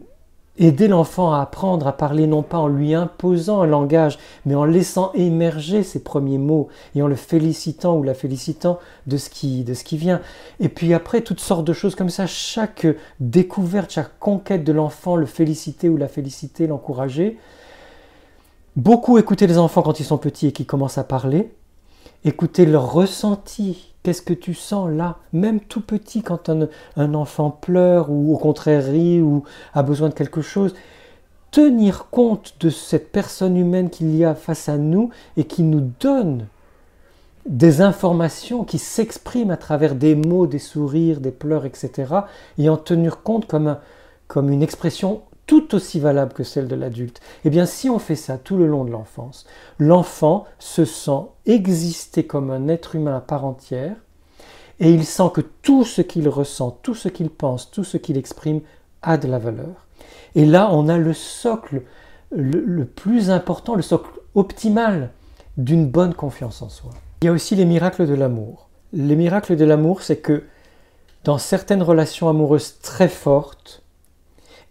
[0.57, 4.65] aider l'enfant à apprendre à parler non pas en lui imposant un langage, mais en
[4.65, 9.63] laissant émerger ses premiers mots et en le félicitant ou la félicitant de ce qui,
[9.63, 10.21] de ce qui vient.
[10.59, 12.85] Et puis après, toutes sortes de choses comme ça, chaque
[13.19, 17.39] découverte, chaque conquête de l'enfant, le féliciter ou la féliciter, l'encourager,
[18.75, 21.53] Beaucoup écouter les enfants quand ils sont petits et qui commencent à parler.
[22.25, 23.93] Écouter leur ressenti.
[24.01, 25.17] Qu'est-ce que tu sens là?
[25.31, 29.43] Même tout petit, quand un, enfant pleure ou au contraire rit ou
[29.75, 30.73] a besoin de quelque chose.
[31.51, 35.91] Tenir compte de cette personne humaine qu'il y a face à nous et qui nous
[35.99, 36.47] donne
[37.45, 41.91] des informations qui s'expriment à travers des mots, des sourires, des pleurs, etc.
[42.57, 43.77] Et en tenir compte comme,
[44.27, 48.15] comme une expression tout aussi valable que celle de l'adulte, eh bien si on fait
[48.15, 49.45] ça tout le long de l'enfance,
[49.77, 53.95] l'enfant se sent exister comme un être humain à part entière
[54.79, 58.17] et il sent que tout ce qu'il ressent, tout ce qu'il pense, tout ce qu'il
[58.17, 58.61] exprime
[59.01, 59.87] a de la valeur.
[60.35, 61.83] Et là, on a le socle
[62.31, 65.11] le, plus important, le socle optimale
[65.57, 66.91] d'une bonne confiance en soi.
[67.21, 68.69] Il y a aussi les miracles de l'amour.
[68.91, 70.43] Les miracles de l'amour, c'est que
[71.23, 73.82] dans certaines relations amoureuses très fortes,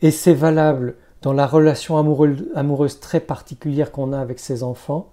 [0.03, 5.11] et c'est valable dans la relation amoureuse, très particulière qu'on a avec ses enfants,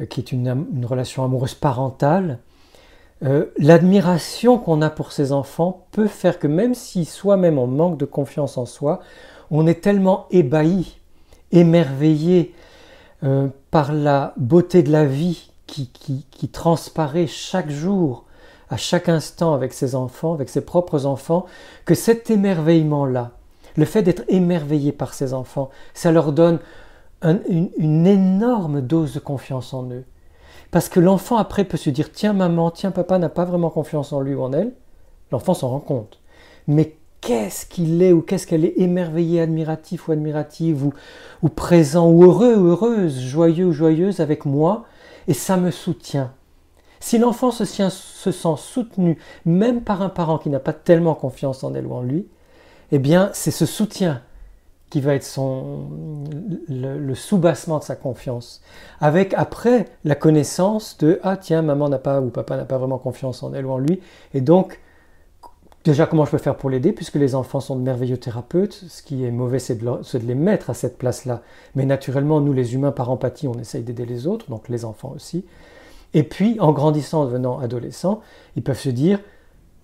[0.00, 2.38] euh, qui est une, relation amoureuse parentale,
[3.22, 7.98] euh, l'admiration qu'on a pour ses enfants peut faire que même si soi-même on manque
[7.98, 9.00] de confiance en soi,
[9.50, 10.96] on est tellement ébahi,
[11.52, 12.54] émerveillé
[13.22, 15.90] euh, par la beauté de la vie qui,
[16.30, 18.24] qui, transparaît chaque jour,
[18.70, 21.46] à chaque instant avec ses enfants, avec ses propres enfants,
[21.84, 23.32] que cet émerveillement-là,
[23.80, 26.58] le fait d'être émerveillé par ses enfants, ça leur donne
[27.22, 30.04] une, énorme dose de confiance en eux.
[30.70, 34.12] Parce que l'enfant après peut se dire tiens maman, tiens papa n'a pas vraiment confiance
[34.12, 34.72] en lui ou en elle.
[35.32, 36.20] L'enfant s'en rend compte.
[36.68, 40.90] Mais qu'est-ce qu'il est ou qu'est-ce qu'elle est émerveillée, admiratif ou admirative
[41.42, 44.84] ou, présent ou heureux ou heureuse, joyeux ou joyeuse avec moi
[45.26, 46.32] et ça me soutient.
[47.00, 51.64] Si l'enfant se, se sent soutenu même par un parent qui n'a pas tellement confiance
[51.64, 52.26] en elle ou en lui,
[52.92, 54.22] eh bien c'est ce soutien
[54.90, 55.26] qui va être
[56.68, 58.60] le, soubassement de sa confiance.
[59.00, 62.98] Avec après la connaissance de ah tiens maman n'a pas ou papa n'a pas vraiment
[62.98, 64.00] confiance en elle ou en lui
[64.34, 64.80] et donc
[65.84, 68.84] déjà comment je peux faire pour l'aider puisque les enfants sont de merveilleux thérapeutes.
[68.88, 71.42] Ce qui est mauvais c'est de, de, les mettre à cette place-là.
[71.76, 75.12] Mais naturellement nous les humains par empathie on essaye d'aider les autres donc les enfants
[75.14, 75.44] aussi.
[76.14, 78.22] Et puis en grandissant en devenant adolescents
[78.56, 79.20] ils peuvent se dire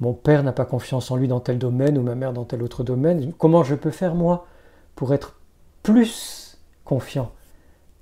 [0.01, 2.62] mon père n'a pas confiance en lui dans tel domaine ou ma mère dans tel
[2.62, 3.32] autre domaine.
[3.38, 4.47] Comment je peux faire moi
[4.94, 5.36] pour être
[5.82, 7.32] plus confiant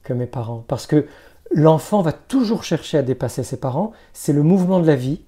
[0.03, 0.64] que mes parents?
[0.66, 1.07] Parce que
[1.53, 5.20] l'enfant va toujours chercher à dépasser ses parents, c'est le mouvement de la vie,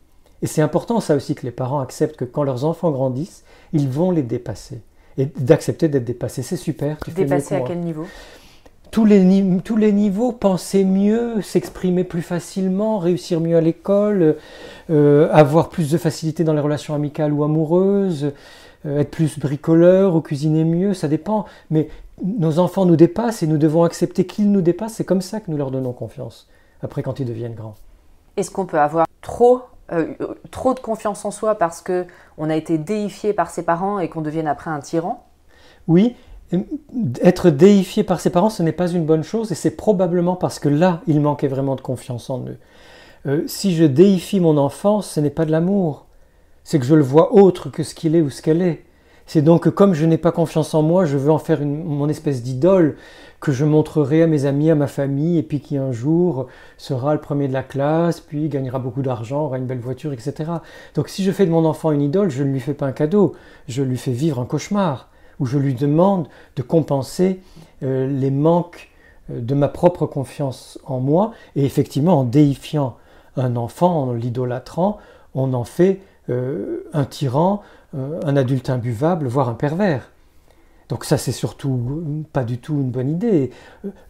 [0.42, 3.88] et c'est important ça aussi que les parents acceptent que quand leurs enfants grandissent, ils
[3.88, 4.82] vont les dépasser.
[5.18, 6.98] Et d'accepter d'être dépassés, c'est super.
[7.04, 8.06] Tu dépasser à quel niveau?
[8.96, 14.36] Tous les, tous les niveaux, penser mieux, s'exprimer plus facilement, réussir mieux à l'école,
[14.88, 18.32] euh, avoir plus de facilité dans les relations amicales ou amoureuses,
[18.86, 21.44] euh, être plus bricoleur ou cuisiner mieux, ça dépend.
[21.68, 21.90] Mais
[22.24, 24.94] nos enfants nous dépassent et nous devons accepter qu'ils nous dépassent.
[24.94, 26.48] C'est comme ça que nous leur donnons confiance,
[26.80, 27.74] après quand ils deviennent grands.
[28.38, 29.60] Est-ce qu'on peut avoir trop,
[29.92, 30.14] euh,
[30.50, 34.22] trop de confiance en soi parce qu'on a été déifié par ses parents et qu'on
[34.22, 35.22] devienne après un tyran?
[35.86, 36.16] Oui,
[37.22, 40.58] être déifié par ses parents, ce n'est pas une bonne chose et c'est probablement parce
[40.58, 42.58] que là, il manquait vraiment de confiance en eux.
[43.26, 46.06] Euh, si je déifie mon enfant, ce n'est pas de l'amour,
[46.62, 48.84] c'est que je le vois autre que ce qu'il est ou ce qu'elle est.
[49.26, 52.08] C'est donc que comme je n'ai pas confiance en moi, je veux en faire mon
[52.08, 52.96] espèce d'idole
[53.40, 56.46] que je montrerai à mes amis, à ma famille, et puis qui un jour
[56.78, 60.50] sera le premier de la classe, puis gagnera beaucoup d'argent, aura une belle voiture, etc.
[60.94, 62.92] Donc si je fais de mon enfant une idole, je ne lui fais pas un
[62.92, 63.34] cadeau,
[63.66, 65.10] je lui fais vivre un cauchemar,
[65.40, 67.40] où je lui demande de compenser
[67.82, 68.90] euh, les manques
[69.30, 72.96] euh, de ma propre confiance en moi, et effectivement en déifiant
[73.36, 74.98] un enfant, en l'idolâtrant,
[75.34, 77.62] on en fait euh, un tyran,
[77.94, 80.10] un adulte imbuvable, voire un pervers.
[80.88, 83.50] Donc ça, c'est surtout pas du tout une bonne idée.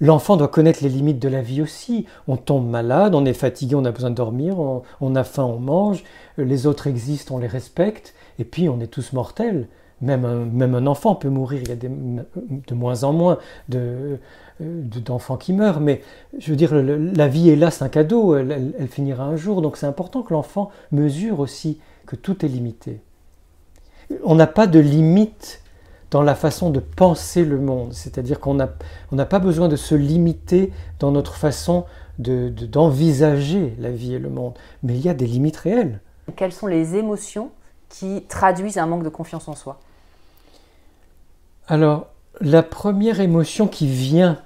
[0.00, 2.06] L'enfant doit connaître les limites de la vie aussi.
[2.26, 5.58] On tombe malade, on est fatigué, on a besoin de dormir, on, a faim, on
[5.58, 6.04] mange,
[6.36, 9.68] les autres existent, on les respecte, et puis on est tous mortels.
[10.02, 13.38] Même un, enfant peut mourir, il y a de moins en moins
[13.70, 14.18] de,
[14.60, 16.02] d'enfants qui meurent, mais
[16.38, 19.78] je veux dire, la vie est là, c'est un cadeau, elle finira un jour, donc
[19.78, 23.00] c'est important que l'enfant mesure aussi que tout est limité.
[24.22, 25.62] On n'a pas de limite
[26.10, 30.72] dans la façon de penser le monde, c'est-à-dire qu'on n'a pas besoin de se limiter
[30.98, 31.84] dans notre façon
[32.18, 36.00] d'envisager la vie et le monde, mais il y a des limites réelles.
[36.34, 37.50] Quelles sont les émotions
[37.88, 39.78] qui traduisent un manque de confiance en soi?
[41.68, 42.06] Alors,
[42.40, 44.38] la première émotion qui vient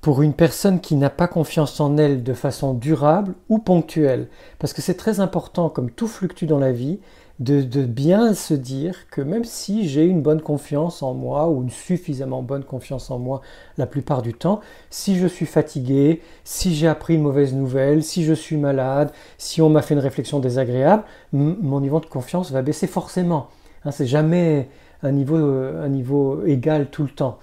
[0.00, 4.28] pour une personne qui n'a pas confiance en elle de façon durable ou ponctuelle.
[4.58, 6.98] Parce que c'est très important, comme tout fluctue dans la vie,
[7.40, 11.70] de, bien se dire que même si j'ai une bonne confiance en moi ou une
[11.70, 13.42] suffisamment bonne confiance en moi
[13.76, 14.60] la plupart du temps,
[14.90, 19.62] si je suis fatigué, si j'ai appris une mauvaise nouvelle, si je suis malade, si
[19.62, 23.50] on m'a fait une réflexion désagréable, mon niveau de confiance va baisser forcément.
[23.84, 24.68] Hein, c'est jamais
[25.02, 27.38] un niveau, un niveau égal tout le temps.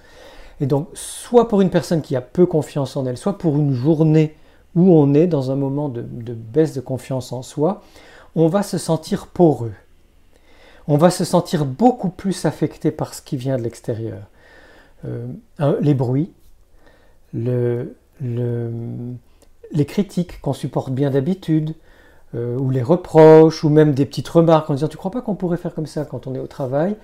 [0.60, 3.72] Et donc, soit pour une personne qui a peu confiance en elle, soit pour une
[3.72, 4.36] journée
[4.74, 7.82] où on est dans un moment de, baisse de confiance en soi,
[8.34, 9.72] on va se sentir poreux.
[10.88, 14.18] On va se sentir beaucoup plus affecté par ce qui vient de l'extérieur.
[15.04, 15.26] Euh,
[15.80, 16.30] les bruits,
[17.32, 17.86] les
[19.86, 21.74] critiques qu'on supporte bien d'habitude,
[22.34, 25.34] euh, ou les reproches, ou même des petites remarques en disant Tu crois pas qu'on
[25.34, 26.96] pourrait faire comme ça quand on est au travail?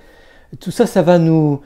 [0.61, 1.61] Tout ça, ça va nous,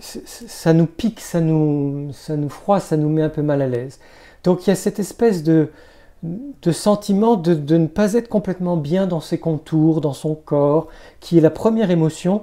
[0.00, 3.68] ça nous pique, ça nous, ça nous froisse, ça nous met un peu mal à
[3.68, 3.98] l'aise.
[4.44, 5.70] Donc il y a cette espèce de,
[6.22, 10.88] de sentiment de, de, ne pas être complètement bien dans ses contours, dans son corps,
[11.20, 12.42] qui est la première émotion,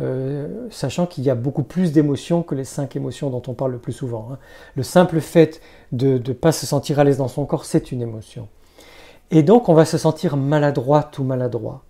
[0.00, 3.72] euh, sachant qu'il y a beaucoup plus d'émotions que les cinq émotions dont on parle
[3.72, 4.28] le plus souvent.
[4.32, 4.38] Hein.
[4.76, 5.60] Le simple fait
[5.92, 8.48] de ne pas se sentir à l'aise dans son corps, c'est une émotion.
[9.30, 11.82] Et donc on va se sentir maladroite ou maladroit.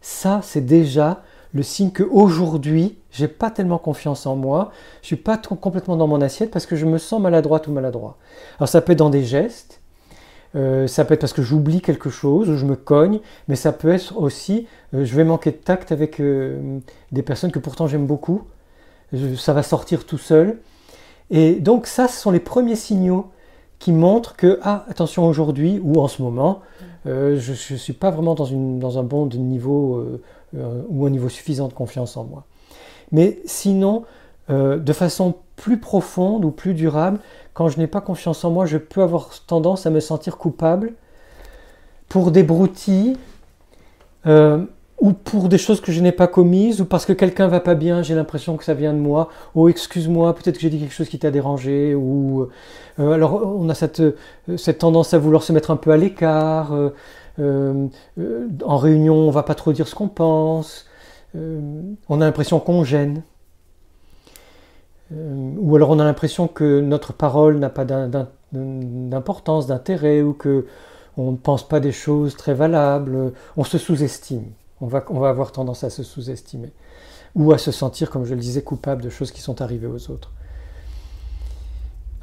[0.00, 1.22] Ça, c'est déjà
[1.56, 6.06] le signe qu'aujourd'hui, j'ai pas tellement confiance en moi, je suis pas trop complètement dans
[6.06, 8.18] mon assiette parce que je me sens maladroite ou maladroit.
[8.58, 9.80] Alors ça peut être dans des gestes,
[10.54, 13.72] euh, ça peut être parce que j'oublie quelque chose ou je me cogne, mais ça
[13.72, 16.78] peut être aussi, euh, je vais manquer de tact avec euh,
[17.10, 18.42] des personnes que pourtant j'aime beaucoup,
[19.36, 20.58] ça va sortir tout seul.
[21.30, 23.30] Et donc ça, ce sont les premiers signaux
[23.78, 26.60] qui montrent que, ah, attention aujourd'hui ou en ce moment,
[27.04, 30.04] je ne suis pas vraiment dans, une, dans un bon niveau
[30.54, 32.44] ou un niveau suffisant de confiance en moi.
[33.12, 34.04] Mais sinon,
[34.48, 37.18] de façon plus profonde ou plus durable,
[37.54, 40.92] quand je n'ai pas confiance en moi, je peux avoir tendance à me sentir coupable
[42.08, 43.16] pour des broutilles
[44.26, 44.64] euh,
[45.00, 47.74] ou pour des choses que je n'ai pas commises ou parce que quelqu'un va pas
[47.74, 49.30] bien, j'ai l'impression que ça vient de moi.
[49.54, 51.94] Oh, excuse-moi, peut-être que j'ai dit quelque chose qui t'a dérangé.
[51.94, 52.48] Ou
[52.98, 54.16] euh, alors on a cette, euh,
[54.56, 56.72] cette tendance à vouloir se mettre un peu à l'écart.
[57.38, 60.86] En réunion, on va pas trop dire ce qu'on pense.
[61.34, 63.22] on a l'impression qu'on gêne.
[65.12, 67.84] Euh, ou alors on a l'impression que notre parole n'a pas
[68.52, 70.66] d'importance, d'intérêt, ou que
[71.16, 74.44] on ne pense pas des choses très valables, on se sous-estime.
[74.80, 76.72] On va avoir tendance à se sous-estimer.
[77.34, 80.10] Ou à se sentir, comme je le disais, coupable de choses qui sont arrivées aux
[80.10, 80.32] autres.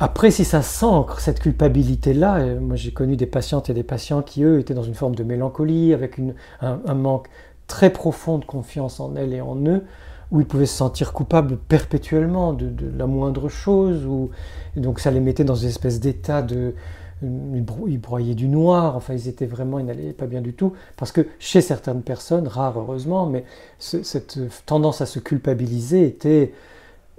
[0.04, 4.22] Après, si ça s'ancre, cette culpabilité-là, euh, moi j'ai connu des patientes et des patients
[4.22, 6.20] qui, eux, étaient dans une forme de mélancolie, avec
[6.60, 7.30] un, un manque
[7.68, 9.86] très profond de confiance en elles et en eux,
[10.30, 14.32] où ils pouvaient se sentir coupables perpétuellement de, la moindre chose, ou,
[14.76, 16.76] donc ça les mettait dans une espèce d'état de...
[17.22, 17.64] Ils
[18.02, 21.26] broyaient du noir, enfin ils étaient vraiment, ils n'allaient pas bien du tout, parce que
[21.40, 23.46] chez certaines personnes, rares heureusement, mais
[23.80, 26.52] cette tendance à se culpabiliser était,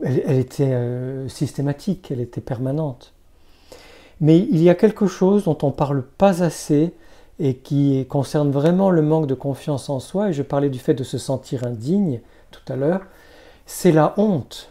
[0.03, 3.13] elle, était euh, systématique, elle était permanente.
[4.21, 6.93] Mais il y a quelque chose dont on ne parle pas assez
[7.41, 10.95] et qui concerne vraiment le manque de confiance en soi, et je parlais du fait
[10.95, 12.21] de se sentir indigne,
[12.53, 13.03] tout à l'heure,
[13.67, 14.71] c'est la honte.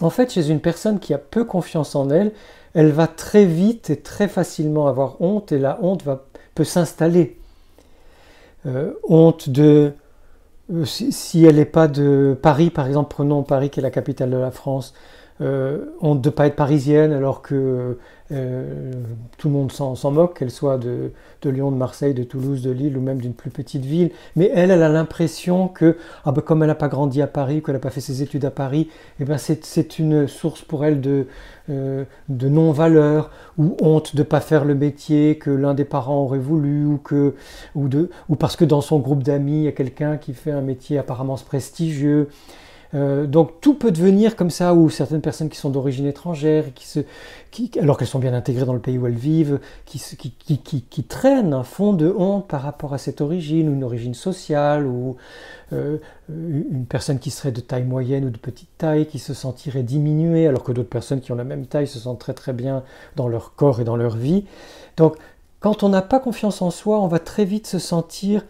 [0.00, 2.32] En fait, chez une personne qui a peu confiance en elle,
[2.74, 6.04] elle va très vite et très facilement avoir honte et la honte
[6.54, 7.36] peut s'installer.
[8.66, 9.92] Euh, honte de...
[10.72, 14.30] Euh, si, elle n'est pas de Paris, par exemple, prenons Paris qui est la capitale
[14.30, 14.94] de la France,
[15.40, 17.98] euh, de ne pas être parisienne alors que
[18.32, 18.92] euh,
[19.38, 21.10] tout le monde s'en moque, qu'elle soit de,
[21.44, 24.10] Lyon, de Marseille, de Toulouse, de Lille ou même d'une plus petite ville.
[24.36, 27.62] Mais elle, elle a l'impression que, ah ben, comme elle n'a pas grandi à Paris,
[27.62, 31.00] qu'elle n'a pas fait ses études à Paris, eh ben c'est une source pour elle
[31.00, 31.26] de,
[31.70, 36.22] euh, de non-valeur ou honte de ne pas faire le métier que l'un des parents
[36.22, 37.34] aurait voulu ou, que,
[37.74, 40.52] ou, de, ou parce que dans son groupe d'amis, il y a quelqu'un qui fait
[40.52, 42.28] un métier apparemment prestigieux.
[42.92, 46.86] Euh, donc tout peut devenir comme ça, ou certaines personnes qui sont d'origine étrangère, qui
[46.86, 47.00] se,
[47.80, 50.00] alors qu'elles sont bien intégrées dans le pays où elles vivent, qui,
[50.38, 54.14] qui, qui, traînent un fond de honte par rapport à cette origine, ou une origine
[54.14, 55.16] sociale, ou
[55.72, 59.84] euh, une personne qui serait de taille moyenne ou de petite taille, qui se sentirait
[59.84, 62.82] diminuée, alors que d'autres personnes qui ont la même taille se sentent très très bien
[63.14, 64.44] dans leur corps et dans leur vie.
[64.96, 65.16] Donc
[65.60, 68.44] quand on n'a pas confiance en soi, on va très vite se sentir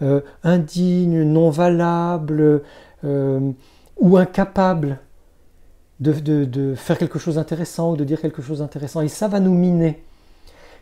[0.00, 2.62] euh, indigne, non valable,
[4.02, 4.98] ou incapable
[6.00, 9.00] de, faire quelque chose d'intéressant ou de dire quelque chose d'intéressant.
[9.00, 10.02] Et ça va nous miner.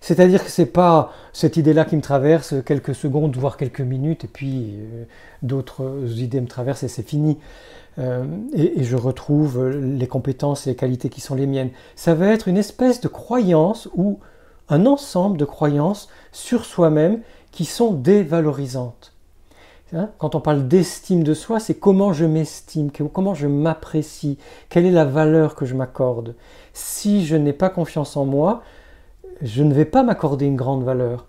[0.00, 4.24] C'est-à-dire que ce n'est pas cette idée-là qui me traverse quelques secondes, voire quelques minutes,
[4.24, 5.04] et puis euh,
[5.42, 7.36] d'autres idées me traversent et c'est fini.
[7.98, 11.70] Euh, et, je retrouve les compétences et les qualités qui sont les miennes.
[11.96, 14.18] Ça va être une espèce de croyance ou
[14.70, 19.09] un ensemble de croyances sur soi-même qui sont dévalorisantes.
[20.18, 24.38] Quand on parle d'estime de soi, c'est comment je m'estime, comment je m'apprécie,
[24.68, 26.36] quelle est la valeur que je m'accorde.
[26.72, 28.62] Si je n'ai pas confiance en moi,
[29.43, 31.26] je ne vais pas m'accorder une grande valeur.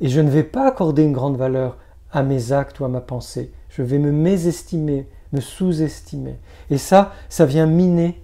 [0.00, 1.78] Et je ne vais pas accorder une grande valeur
[2.12, 3.50] à mes actes ou à ma pensée.
[3.70, 6.38] Je vais me mésestimer, me sous-estimer.
[6.70, 8.20] Et ça, ça vient miner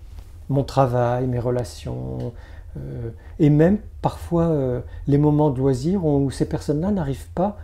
[0.48, 2.32] mon travail, mes relations,
[2.76, 7.56] euh, et même parfois euh, les moments de loisir où ces personnes-là n'arrivent pas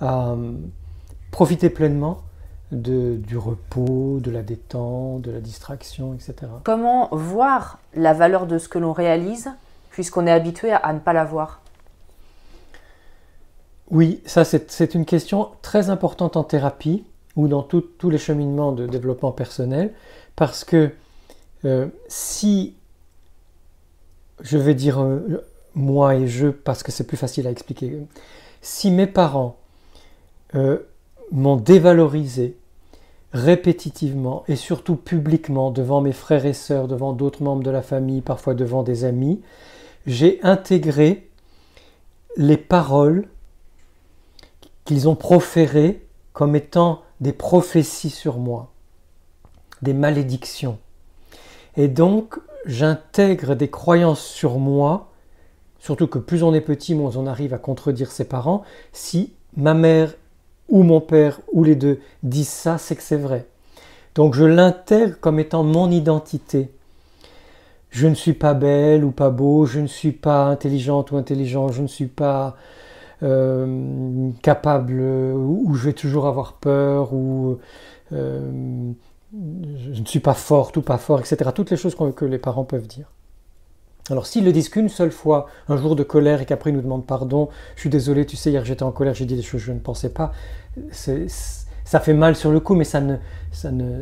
[0.00, 0.34] à
[1.30, 2.22] profiter pleinement
[2.72, 6.34] de, du repos, de la détente, de la distraction, etc.
[6.64, 9.50] Comment voir la valeur de ce que l'on réalise
[9.90, 11.62] puisqu'on est habitué à, ne pas la voir
[13.90, 17.04] Oui, ça c'est une question très importante en thérapie
[17.36, 19.92] ou dans tous les cheminements de développement personnel
[20.36, 20.90] parce que
[21.64, 22.74] euh, si
[24.40, 27.98] je vais dire euh, moi et je parce que c'est plus facile à expliquer,
[28.62, 29.56] si mes parents
[31.32, 32.56] m'ont dévalorisé
[33.32, 38.22] répétitivement et surtout publiquement devant mes frères et sœurs, devant d'autres membres de la famille,
[38.22, 39.40] parfois devant des amis,
[40.06, 41.28] j'ai intégré
[42.36, 43.28] les paroles
[44.84, 48.72] qu'ils ont proférées comme étant des prophéties sur moi,
[49.82, 50.78] des malédictions.
[51.76, 55.10] Et donc, j'intègre des croyances sur moi,
[55.78, 58.62] surtout que plus on est petit, moins on arrive à contredire ses parents.
[58.92, 60.14] Si ma mère
[60.70, 63.46] ou mon père ou les deux disent ça, c'est que c'est vrai.
[64.14, 66.70] Donc je l'intègre comme étant mon identité.
[67.90, 71.68] Je ne suis pas belle ou pas beau, je ne suis pas intelligente ou intelligent,
[71.68, 72.56] je ne suis pas
[73.22, 77.58] euh, capable ou je vais toujours avoir peur ou
[78.12, 78.92] euh,
[79.32, 81.50] je ne suis pas forte ou pas fort, etc.
[81.54, 83.10] Toutes les choses que les parents peuvent dire.
[84.10, 86.82] Alors s'ils le disent qu'une seule fois, un jour de colère, et qu'après ils nous
[86.82, 89.60] demandent pardon, je suis désolé, tu sais, hier j'étais en colère, j'ai dit des choses
[89.60, 90.32] que je ne pensais pas,
[90.92, 93.16] ça fait mal sur le coup, mais ça ne,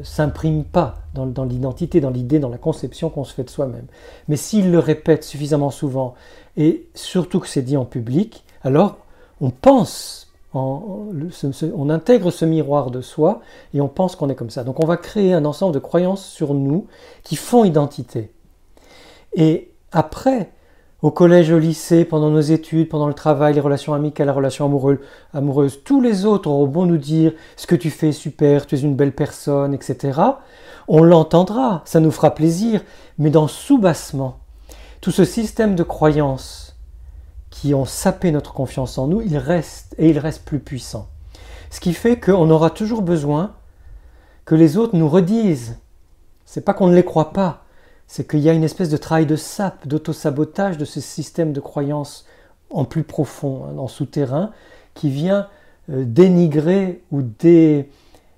[0.03, 3.87] s'imprime pas dans, dans l'identité, dans l'idée, dans la conception qu'on se fait de soi-même.
[4.29, 6.15] Mais s'ils le répètent suffisamment souvent,
[6.57, 8.99] et surtout que c'est dit en public, alors
[9.41, 13.41] on pense, on intègre ce miroir de soi,
[13.75, 14.65] et on pense qu'on est comme ça.
[14.65, 16.87] Donc on va créer un ensemble de croyances sur nous
[17.23, 18.33] qui font identité.
[19.35, 20.51] Et après,
[21.01, 24.65] au collège, au lycée, pendant nos études, pendant le travail, les relations amicales, la relation
[25.33, 28.81] amoureuse, tous les autres auront beau nous dire ce que tu fais super, tu es
[28.81, 30.21] une belle personne, etc.
[30.89, 32.83] On l'entendra, ça nous fera plaisir,
[33.17, 34.39] mais dans sous-bassement,
[35.01, 36.77] tout ce système de croyances
[37.51, 41.09] qui ont sapé notre confiance en nous, il reste et il reste plus puissant.
[41.71, 43.55] Ce qui fait qu'on aura toujours besoin
[44.45, 45.79] que les autres nous redisent.
[46.45, 47.65] C'est pas qu'on ne les croit pas,
[48.09, 51.61] c'est qu'il y a une espèce de travail de sape, d'auto-sabotage de ce système de
[51.61, 52.27] croyance
[52.71, 54.51] en plus profond, hein, en souterrain,
[54.95, 55.47] qui vient
[55.91, 57.23] euh, dénigrer ou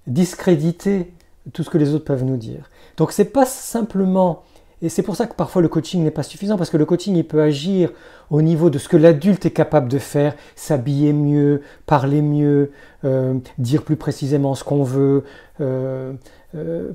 [0.07, 1.13] discréditer
[1.53, 2.69] tout ce que les autres peuvent nous dire.
[2.97, 4.43] Donc c'est pas simplement
[4.83, 7.15] et c'est pour ça que parfois le coaching n'est pas suffisant, parce que le coaching,
[7.15, 7.91] il peut agir
[8.31, 12.73] au niveau de ce que l'adulte est capable de faire, s'habiller mieux, parler mieux,
[13.05, 15.25] euh, dire plus précisément ce qu'on veut,
[15.61, 16.15] euh,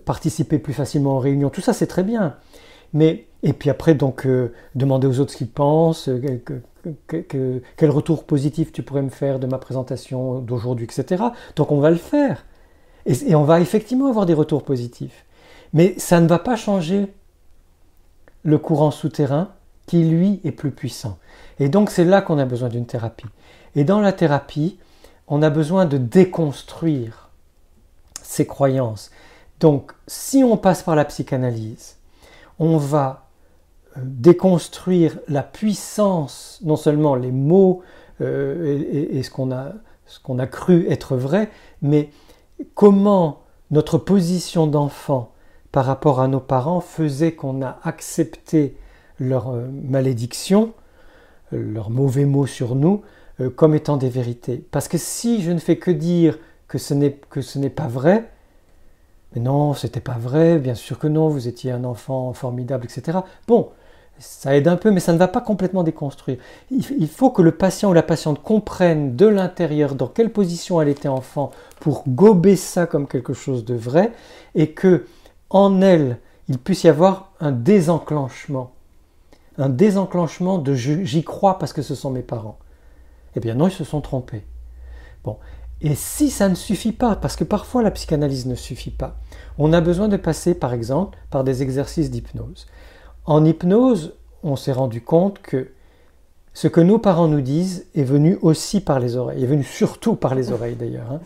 [0.04, 1.50] participer plus facilement aux réunions.
[1.50, 2.36] Tout ça, c'est très bien.
[2.96, 6.40] Mais, et puis après, donc, euh, demander aux autres ce qu'ils pensent, euh,
[7.08, 11.26] quel retour positif tu pourrais me faire de ma présentation d'aujourd'hui, etc.
[11.58, 12.46] Donc on va le faire.
[13.06, 15.26] Et, on va effectivement avoir des retours positifs.
[15.74, 17.12] Mais ça ne va pas changer
[18.44, 19.50] le courant souterrain
[19.88, 21.18] qui, lui, est plus puissant.
[21.60, 23.28] Et donc c'est là qu'on a besoin d'une thérapie.
[23.76, 24.80] Et dans la thérapie,
[25.28, 27.30] on a besoin de déconstruire
[28.24, 29.12] ces croyances.
[29.60, 31.95] Donc si on passe par la psychanalyse,
[32.60, 33.28] on va
[33.98, 37.82] euh, déconstruire la puissance, non seulement les mots
[38.22, 39.74] euh, et, ce qu'on a,
[40.38, 41.50] a, cru être vrai,
[41.82, 42.10] mais
[42.74, 43.42] comment
[43.72, 45.34] notre position d'enfant
[45.72, 48.78] par rapport à nos parents faisait qu'on a accepté
[49.20, 50.74] leur euh, malédiction,
[51.52, 53.04] leurs mauvais mots sur nous,
[53.56, 54.66] comme étant des vérités.
[54.72, 58.30] Parce que si je ne fais que dire que ce n'est pas vrai,
[59.36, 63.20] mais non, c'était pas vrai, bien sûr que non, vous étiez un enfant formidable, etc.
[63.48, 63.70] Bon,
[64.18, 66.38] ça aide un peu, mais ça ne va pas complètement déconstruire.
[66.72, 70.88] Il faut que le patient ou la patiente comprenne de l'intérieur dans quelle position elle
[70.88, 74.14] était enfant pour gober ça comme quelque chose de vrai
[74.56, 75.06] et que
[75.50, 78.72] en elle, il puisse y avoir un désenclenchement.
[79.58, 82.58] Un désenclenchement de j'y crois parce que ce sont mes parents.
[83.36, 84.46] Eh bien non, ils se sont trompés.
[85.26, 85.38] Bon,
[85.82, 89.18] et si ça ne suffit pas, parce que parfois la psychanalyse ne suffit pas,
[89.58, 92.68] on a besoin de passer par exemple par des exercices d'hypnose.
[93.26, 94.14] En hypnose,
[94.44, 95.70] on s'est rendu compte que
[96.54, 100.16] ce que nos parents nous disent est venu aussi par les oreilles, est venu surtout
[100.16, 101.12] par les oreilles d'ailleurs.
[101.12, 101.20] Hein.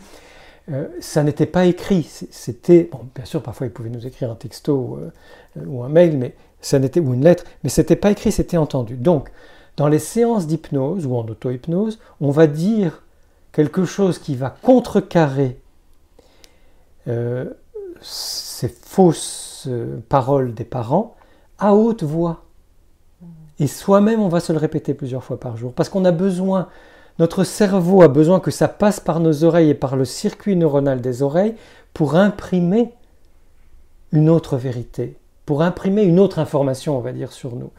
[0.72, 4.98] Euh, ça n'était pas écrit, c'était, bien sûr, parfois ils pouvaient nous écrire un texto
[5.00, 8.56] euh, ou un mail, mais ça n'était ou une lettre, mais c'était pas écrit, c'était
[8.56, 8.96] entendu.
[8.96, 9.30] Donc,
[9.76, 13.02] dans les séances d'hypnose ou en auto-hypnose, on va dire
[13.52, 15.60] quelque chose qui va contrecarrer
[17.08, 17.46] euh,
[18.00, 21.16] ces fausses euh, paroles des parents
[21.58, 22.44] à haute voix.
[23.58, 26.68] Et soi-même, on va se le répéter plusieurs fois par jour, parce qu'on a besoin,
[27.18, 31.02] notre cerveau a besoin que ça passe par nos oreilles et par le circuit neuronal
[31.02, 31.56] des oreilles
[31.92, 32.94] pour imprimer
[34.12, 37.70] une autre vérité, pour imprimer une autre information, on va dire, sur nous.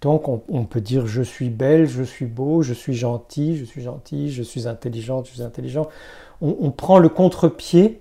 [0.00, 3.82] Donc on, peut dire je suis belle, je suis beau, je suis gentil, je suis
[3.82, 5.88] gentil, je suis intelligente, je suis intelligent.
[6.40, 8.00] On, prend le contre-pied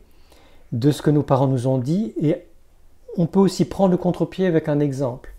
[0.72, 2.44] de ce que nos parents nous ont dit et
[3.18, 5.34] on peut aussi prendre le contre-pied avec un exemple.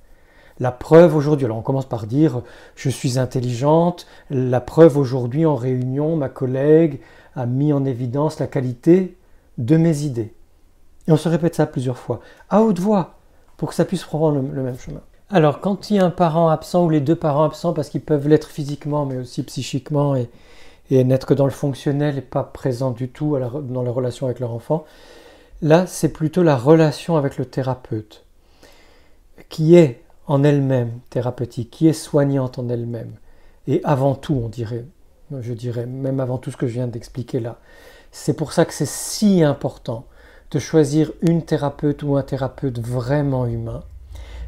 [0.58, 2.42] La preuve aujourd'hui, alors on commence par dire
[2.74, 7.00] je suis intelligente, la preuve aujourd'hui en réunion, ma collègue
[7.36, 9.16] a mis en évidence la qualité
[9.58, 10.32] de mes idées.
[11.06, 13.14] Et on se répète ça plusieurs fois, à haute voix,
[13.56, 15.00] pour que ça puisse prendre le, même chemin.
[15.30, 18.00] Alors quand il y a un parent absent ou les deux parents absents, parce qu'ils
[18.00, 20.30] peuvent l'être physiquement mais aussi psychiquement et,
[20.90, 24.52] n'être que dans le fonctionnel et pas présent du tout dans la relation avec leur
[24.52, 24.86] enfant,
[25.60, 28.24] là c'est plutôt la relation avec le thérapeute
[29.50, 33.12] qui est en elle-même thérapeutique, qui est soignante en elle-même.
[33.66, 34.84] Et avant tout, on dirait,
[35.40, 37.58] je dirais, même avant tout ce que je viens d'expliquer là.
[38.12, 40.06] C'est pour ça que c'est si important
[40.50, 43.84] de choisir une thérapeute ou un thérapeute vraiment humain,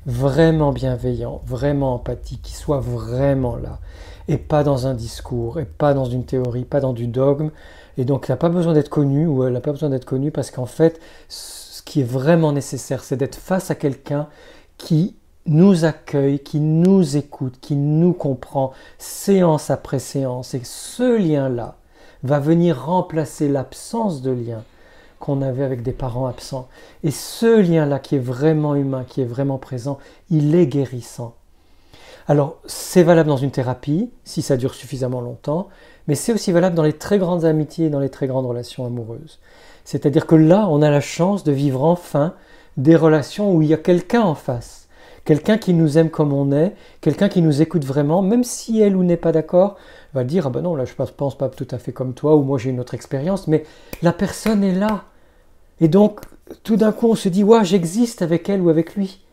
[0.06, 3.78] vraiment bienveillant, vraiment empathique, qui soit vraiment là,
[4.28, 7.50] et pas dans un discours, et pas dans une théorie, pas dans du dogme.
[7.98, 10.30] Et donc, il n'a pas besoin d'être connu, ou elle n'a pas besoin d'être connue,
[10.30, 14.28] parce qu'en fait, ce qui est vraiment nécessaire, c'est d'être face à quelqu'un
[14.78, 20.54] qui nous accueille, qui nous écoute, qui nous comprend séance après séance.
[20.54, 21.76] Et ce lien-là
[22.22, 24.62] va venir remplacer l'absence de lien
[25.20, 26.68] qu'on avait avec des parents absents.
[27.04, 29.98] Et ce lien-là qui est vraiment humain, qui est vraiment présent,
[30.30, 31.34] il est guérissant.
[32.26, 35.68] Alors, c'est valable dans une thérapie, si ça dure suffisamment longtemps,
[36.08, 38.84] mais c'est aussi valable dans les très grandes amitiés et dans les très grandes relations
[38.86, 39.38] amoureuses.
[39.84, 42.34] C'est-à-dire que là, on a la chance de vivre enfin
[42.76, 44.80] des relations où il y a quelqu'un en face
[45.24, 48.96] quelqu'un qui nous aime comme on est, quelqu'un qui nous écoute vraiment, même si elle
[48.96, 49.76] ou n'est pas d'accord,
[50.14, 52.42] va dire ah ben non là je pense pas tout à fait comme toi ou
[52.42, 53.64] moi j'ai une autre expérience, mais
[54.02, 55.04] la personne est là.
[55.80, 56.20] Et donc
[56.62, 59.24] tout d'un coup on se dit ouais j'existe avec elle ou avec lui.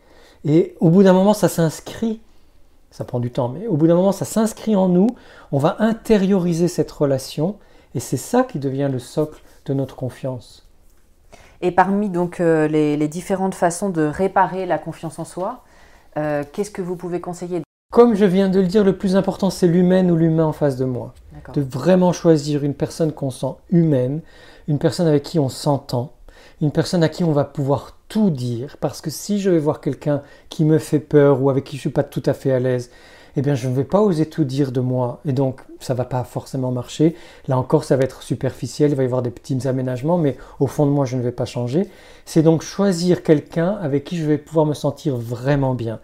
[0.44, 2.20] Et au bout d'un moment ça s'inscrit,
[2.90, 5.08] ça prend du temps, mais au bout d'un moment ça s'inscrit en nous,
[5.52, 7.56] on va intérioriser cette relation
[7.94, 10.68] et c'est ça qui devient le socle de notre confiance.
[11.60, 15.64] Et parmi donc euh, les, différentes façons de réparer la confiance en soi,
[16.16, 19.48] euh, qu'est-ce que vous pouvez conseiller Comme je viens de le dire, le plus important,
[19.48, 21.14] c'est l'humaine ou l'humain en face de moi.
[21.54, 24.20] De vraiment choisir une personne qu'on sent humaine,
[24.68, 26.12] une personne avec qui on s'entend,
[26.60, 28.76] une personne à qui on va pouvoir tout dire.
[28.80, 30.20] Parce que si je vais voir quelqu'un
[30.50, 32.58] qui me fait peur ou avec qui je ne suis pas tout à fait à
[32.58, 32.90] l'aise,
[33.36, 35.20] eh bien, je ne vais pas oser tout dire de moi.
[35.24, 37.16] Et donc, ça ne va pas forcément marcher.
[37.46, 40.66] Là encore, ça va être superficiel, il va y avoir des petits aménagements, mais au
[40.66, 41.88] fond de moi, je ne vais pas changer.
[42.26, 46.00] C'est donc choisir quelqu'un avec qui je vais pouvoir me sentir vraiment bien.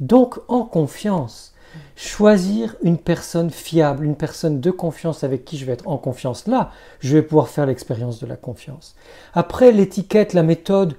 [0.00, 1.54] Donc, en confiance.
[1.96, 6.46] Choisir une personne fiable, une personne de confiance avec qui je vais être en confiance.
[6.46, 6.70] Là,
[7.00, 8.94] je vais pouvoir faire l'expérience de la confiance.
[9.34, 10.94] Après, l'étiquette, la méthode,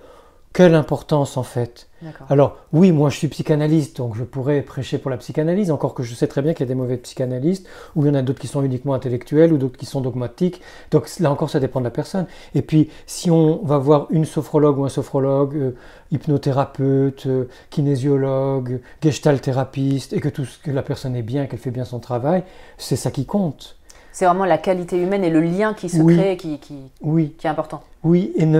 [0.59, 1.87] quelle importance en fait?
[2.29, 6.03] Alors oui, moi je suis psychanalyste, donc je pourrais prêcher pour la psychanalyse, encore que
[6.03, 8.21] je sais très bien qu'il y a des mauvais psychanalystes, ou il y en a
[8.21, 10.59] d'autres qui sont uniquement intellectuels, ou d'autres qui sont dogmatiques.
[10.91, 12.25] Donc là encore, ça dépend de la personne.
[12.55, 15.71] Et puis, si on va voir une sophrologue ou un sophrologue, euh,
[16.11, 21.71] hypnothérapeute, euh, kinésiologue, gestalt thérapeute, et que, tout, que la personne est bien, qu'elle fait
[21.71, 22.43] bien son travail,
[22.77, 23.77] c'est ça qui compte.
[24.11, 27.33] C'est vraiment la qualité humaine et le lien qui se crée qui, qui, oui.
[27.37, 27.81] qui est important.
[28.03, 28.59] Oui, et ne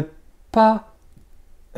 [0.53, 0.85] pas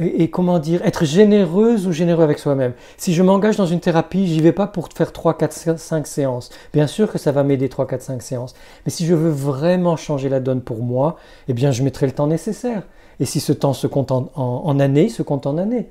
[0.01, 2.73] et, comment dire, être généreuse ou généreux avec soi-même.
[2.97, 6.49] Si je m'engage dans une thérapie, j'y vais pas pour faire 3, 4, 5 séances.
[6.73, 8.53] Bien sûr que ça va m'aider 3, 4, 5 séances.
[8.85, 12.11] Mais si je veux vraiment changer la donne pour moi, eh bien je mettrai le
[12.13, 12.83] temps nécessaire.
[13.19, 15.89] Et si ce temps se compte en, en, années, se compte en années.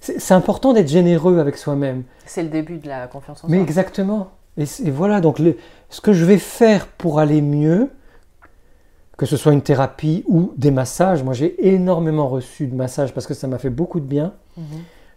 [0.00, 2.04] C'est important d'être généreux avec soi-même.
[2.24, 3.50] C'est le début de la confiance en soi.
[3.50, 4.30] Mais exactement.
[4.56, 5.40] Et, voilà, donc
[5.90, 7.90] ce que je vais faire pour aller mieux,
[9.20, 11.22] que ce soit une thérapie ou des massages.
[11.22, 14.32] Moi, j'ai énormément reçu de massages parce que ça m'a fait beaucoup de bien.
[14.56, 14.64] Mhm.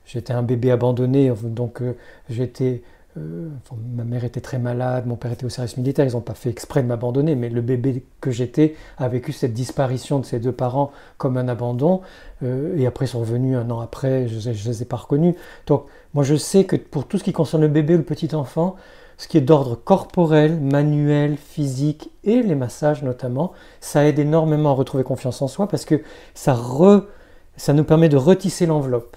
[0.05, 1.95] J'étais un bébé abandonné, donc euh,
[2.29, 2.81] j'étais.
[3.15, 3.47] Euh,
[3.95, 6.49] ma mère était très malade, mon père était au service militaire, ils n'ont pas fait
[6.49, 10.51] exprès de m'abandonner, mais le bébé que j'étais a vécu cette disparition de ses deux
[10.51, 12.01] parents comme un abandon,
[12.41, 15.35] euh, et après ils sont revenus un an après, je ne les ai pas reconnus.
[15.65, 18.35] Donc moi je sais que pour tout ce qui concerne le bébé ou le petit
[18.35, 18.75] enfant,
[19.23, 24.73] ce qui est d'ordre corporel, manuel, physique et les massages notamment, ça aide énormément à
[24.73, 26.01] retrouver confiance en soi parce que
[26.33, 26.59] ça,
[27.55, 29.15] ça nous permet de retisser l'enveloppe.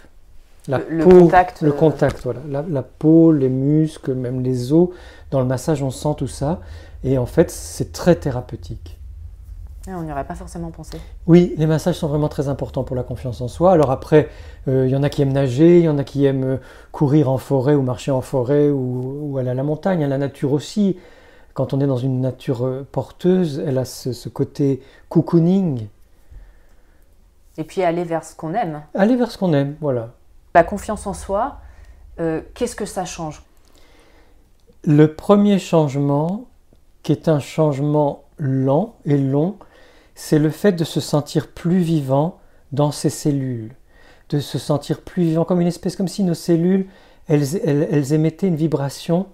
[0.68, 1.60] La le, peau, contact.
[1.60, 2.40] Le euh, contact, voilà.
[2.68, 4.90] La, peau, les muscles, même les os.
[5.32, 6.60] Dans le massage, on sent tout ça.
[7.02, 8.98] Et en fait, c'est très thérapeutique.
[9.88, 10.98] Ah, on n'y aurait pas forcément pensé.
[11.28, 13.70] Oui, les massages sont vraiment très importants pour la confiance en soi.
[13.70, 14.28] Alors après,
[14.66, 16.56] euh, il y en a qui aiment nager, il y en a qui aiment euh,
[16.90, 20.04] courir en forêt ou marcher en forêt ou, aller à la montagne.
[20.04, 20.98] La nature aussi,
[21.54, 25.86] quand on est dans une nature euh, porteuse, elle a ce, côté cocooning.
[27.56, 28.82] Et puis aller vers ce qu'on aime.
[28.92, 30.10] Aller vers ce qu'on aime, voilà.
[30.56, 31.58] La confiance en soi,
[32.54, 33.42] qu'est-ce que ça change?
[34.84, 36.46] Le premier changement,
[37.02, 39.56] qui est un changement lent et long,
[40.16, 42.40] c'est le fait de se sentir plus vivant
[42.72, 43.76] dans ses cellules.
[44.30, 46.88] de se sentir plus vivant, comme une espèce, comme si nos cellules,
[47.28, 49.26] elles, émettaient une vibration,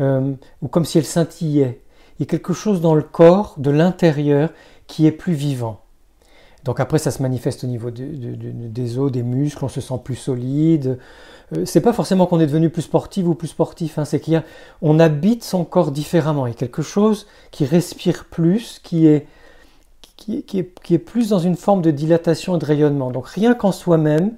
[0.00, 1.80] euh, ou comme si elles scintillaient.
[2.18, 4.52] Il y a quelque chose dans le corps, de l'intérieur,
[4.88, 5.82] qui est plus vivant.
[6.64, 10.16] Donc après, ça se manifeste au niveau des os, des muscles, on se sent plus
[10.16, 10.98] solide.
[11.56, 14.32] Euh, c'est pas forcément qu'on est devenu plus sportif ou plus sportif, hein, c'est qu'il
[14.32, 14.42] y a,
[14.82, 16.46] on habite son corps différemment.
[16.46, 19.28] Il y a quelque chose qui respire plus, qui est,
[20.16, 23.10] qui, est, plus dans une forme de dilatation et de rayonnement.
[23.10, 24.32] Donc rien qu'en soi-même,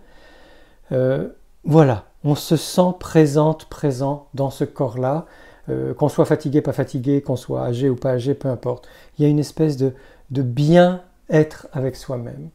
[0.92, 1.28] euh,
[1.64, 5.26] voilà, on se sent présente, présent dans ce corps-là,
[5.68, 8.88] euh, qu'on soit fatigué, pas fatigué, qu'on soit âgé ou pas âgé, peu importe.
[9.18, 9.92] Il y a une espèce de,
[10.30, 12.48] de bien être avec soi-même.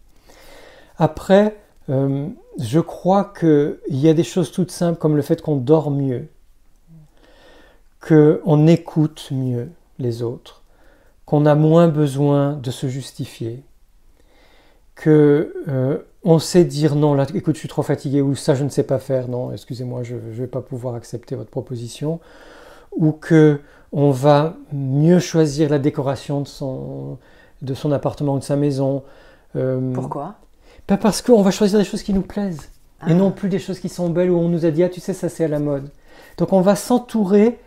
[0.97, 1.55] Après,
[1.89, 2.28] euh,
[2.59, 6.28] je crois qu'il y a des choses toutes simples comme le fait qu'on dort mieux,
[7.99, 9.69] qu'on écoute mieux
[9.99, 10.62] les autres,
[11.26, 13.63] qu'on a moins besoin de se justifier,
[14.95, 18.63] que euh, on sait dire non, là, écoute, je suis trop fatigué, ou ça, je
[18.63, 22.19] ne sais pas faire, non, excusez-moi, je ne vais pas pouvoir accepter votre proposition,
[22.95, 23.59] ou que
[23.91, 27.17] on va mieux choisir la décoration de son,
[27.61, 29.03] de son appartement ou de sa maison.
[29.55, 30.36] Euh, Pourquoi?
[30.88, 32.69] pas Parce qu'on va choisir des choses qui nous plaisent
[33.07, 33.13] et Ah.
[33.13, 35.13] non plus des choses qui sont belles où on nous a dit ah tu sais
[35.13, 35.89] ça c'est à la mode.
[36.38, 37.59] Donc on va s'entourer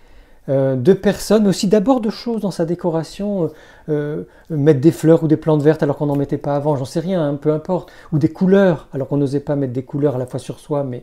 [0.48, 3.48] euh, de personnes, aussi d'abord de choses dans sa décoration, euh,
[3.88, 4.24] euh,
[4.56, 7.00] mettre des fleurs ou des plantes vertes alors qu'on n'en mettait pas avant, j'en sais
[7.00, 10.18] rien, hein, peu importe, ou des couleurs alors qu'on n'osait pas mettre des couleurs à
[10.18, 11.02] la fois sur soi mais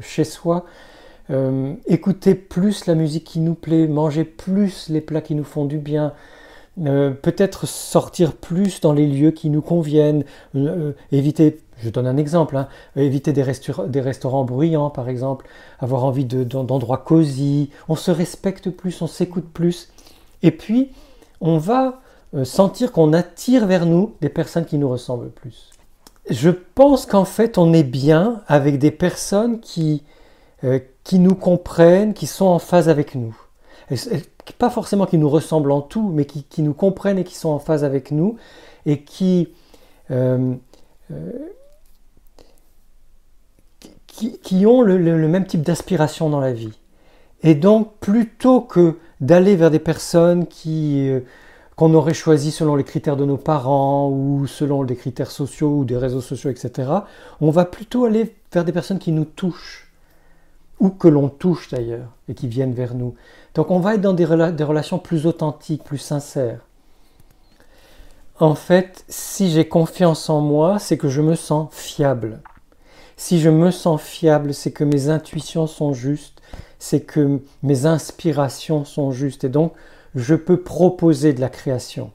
[0.00, 0.64] chez soi.
[1.86, 5.78] Écouter plus la musique qui nous plaît, manger plus les plats qui nous font du
[5.78, 6.12] bien,
[6.76, 10.24] peut-être sortir plus dans les lieux qui nous conviennent,
[11.12, 15.46] éviter, je donne un exemple, hein, éviter des, restaur- des restaurants bruyants par exemple,
[15.80, 19.90] avoir envie de- d'en- d'endroits cosy, on se respecte plus, on s'écoute plus,
[20.42, 20.92] et puis
[21.40, 22.00] on va
[22.34, 25.70] euh, sentir qu'on attire vers nous des personnes qui nous ressemblent plus.
[26.30, 30.02] Je pense qu'en fait on est bien avec des personnes qui,
[30.64, 33.36] euh, qui nous comprennent, qui sont en phase avec nous.
[34.58, 37.58] Pas forcément qui nous ressemblent en tout, mais qui, nous comprennent et qui sont en
[37.58, 38.36] phase avec nous.
[38.86, 39.48] Et qui,
[40.10, 40.54] euh,
[44.14, 44.98] qui, ont le,
[45.28, 46.78] même type d'aspiration dans la vie.
[47.42, 51.20] Et donc, plutôt que d'aller vers des personnes qui, euh,
[51.76, 55.84] qu'on aurait choisies selon les critères de nos parents ou selon des critères sociaux ou
[55.84, 56.90] des réseaux sociaux, etc.,
[57.40, 59.90] on va plutôt aller vers des personnes qui nous touchent
[60.80, 63.14] ou que l'on touche d'ailleurs et qui viennent vers nous.
[63.54, 66.60] Donc on va être dans des relations plus authentiques, plus sincères.
[68.40, 72.40] En fait, si j'ai confiance en moi, c'est que je me sens fiable.
[73.26, 76.42] Si je me sens fiable, c'est que mes intuitions sont justes,
[76.78, 79.72] c'est que mes inspirations sont justes et donc
[80.14, 82.10] je peux proposer de la création.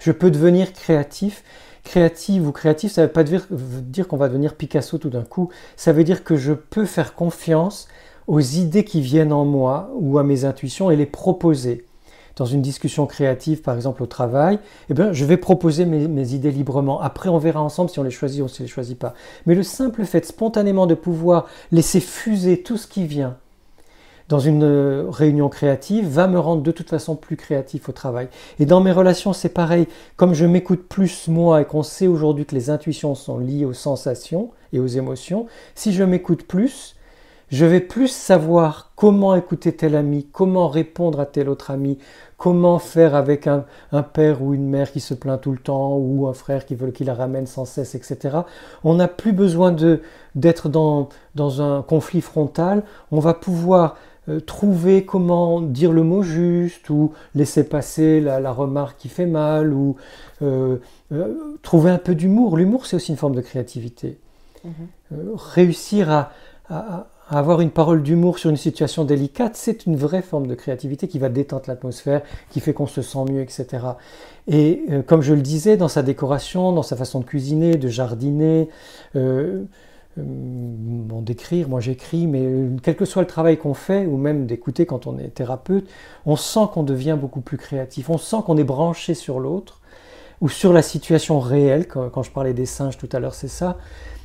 [0.00, 1.44] Je peux devenir créatif.
[1.82, 5.24] Créative ou créatif, ça ne veut pas dire, dire qu'on va devenir Picasso tout d'un
[5.24, 5.48] coup.
[5.76, 7.88] Ça veut dire que je peux faire confiance
[8.26, 11.86] aux idées qui viennent en moi ou à mes intuitions et les proposer.
[12.36, 14.58] Dans une discussion créative, par exemple au travail,
[14.88, 17.00] eh bien, je vais proposer mes, idées librement.
[17.00, 19.14] Après, on verra ensemble si on les choisit ou si on ne les choisit pas.
[19.46, 23.36] Mais le simple fait spontanément de pouvoir laisser fuser tout ce qui vient
[24.30, 28.28] dans une euh, réunion créative va me rendre de toute façon plus créatif au travail.
[28.60, 29.88] Et dans mes relations, c'est pareil.
[30.16, 33.74] Comme je m'écoute plus moi et qu'on sait aujourd'hui que les intuitions sont liées aux
[33.74, 36.94] sensations et aux émotions, si je m'écoute plus,
[37.50, 41.98] je vais plus savoir comment écouter tel ami, comment répondre à tel autre ami,
[42.36, 45.96] comment faire avec un, un père ou une mère qui se plaint tout le temps
[45.96, 48.38] ou un frère qui veut qu'il la ramène sans cesse, etc.
[48.84, 49.74] On n'a plus besoin
[50.34, 52.82] d'être dans, dans un conflit frontal.
[53.10, 53.96] On va pouvoir
[54.28, 59.26] euh, trouver comment dire le mot juste ou laisser passer la, la remarque qui fait
[59.26, 59.96] mal ou
[60.40, 60.76] euh,
[61.12, 62.56] euh, trouver un peu d'humour.
[62.56, 64.18] L'humour, c'est aussi une forme de créativité.
[64.66, 66.32] Euh, réussir à
[67.38, 71.18] avoir une parole d'humour sur une situation délicate, c'est une vraie forme de créativité qui
[71.18, 73.66] va détendre l'atmosphère, qui fait qu'on se sent mieux, etc.
[74.48, 77.88] Et euh, comme je le disais, dans sa décoration, dans sa façon de cuisiner, de
[77.88, 78.68] jardiner,
[79.16, 79.64] euh,
[80.18, 84.16] euh, bon, d'écrire, moi j'écris, mais euh, quel que soit le travail qu'on fait, ou
[84.16, 85.88] même d'écouter quand on est thérapeute,
[86.26, 89.80] on sent qu'on devient beaucoup plus créatif, on sent qu'on est branché sur l'autre,
[90.40, 93.48] ou sur la situation réelle, quand, quand je parlais des singes tout à l'heure, c'est
[93.48, 93.78] ça.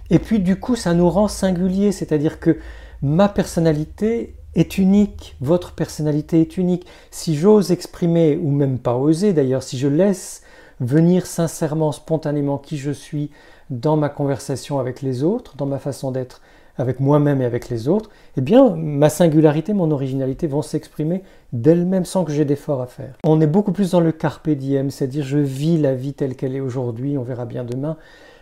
[0.09, 2.57] Et puis du coup, ça nous rend singuliers, c'est-à-dire que
[3.01, 6.85] ma personnalité est unique, votre personnalité est unique.
[7.11, 10.43] Si j'ose exprimer, ou même pas oser d'ailleurs, si je laisse
[10.79, 13.31] venir sincèrement, spontanément qui je suis
[13.69, 16.41] dans ma conversation avec les autres, dans ma façon d'être
[16.77, 21.23] avec moi-même et avec les autres, eh bien, ma singularité, mon originalité vont s'exprimer
[21.53, 23.15] d'elles-mêmes sans que j'ai d'effort à faire.
[23.23, 26.55] On est beaucoup plus dans le carpe diem, c'est-à-dire je vis la vie telle qu'elle
[26.55, 27.95] est aujourd'hui, on verra bien demain.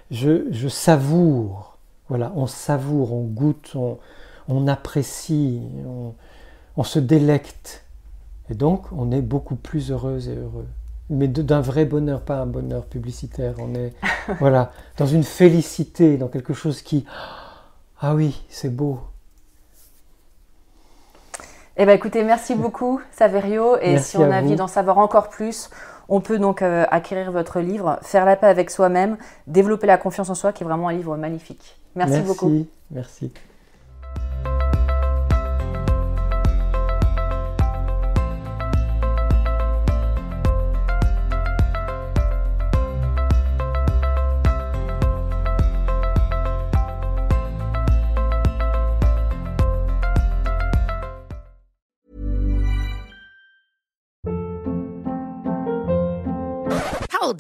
[0.10, 1.78] Je, je savoure.
[2.10, 3.98] Voilà, on savoure, on goûte, on,
[4.68, 5.62] apprécie,
[6.76, 7.84] on, se délecte.
[8.50, 10.68] Et donc, on est beaucoup plus heureuse et heureux.
[11.10, 13.56] Mais d'un vrai bonheur, pas un bonheur publicitaire.
[13.60, 13.94] On est
[14.40, 17.06] voilà, dans une félicité, dans quelque chose qui...
[18.00, 19.00] Ah oui, c'est beau.
[21.76, 23.78] Eh bien écoutez, merci beaucoup Saverio.
[23.82, 25.70] Et si on a envie d'en savoir encore plus,
[26.10, 29.18] on peut donc euh, acquérir votre livre, Faire la paix avec soi-même,
[29.48, 31.80] développer la confiance en soi, qui est vraiment un livre magnifique.
[31.96, 32.66] Merci, merci beaucoup.
[32.92, 33.32] Merci.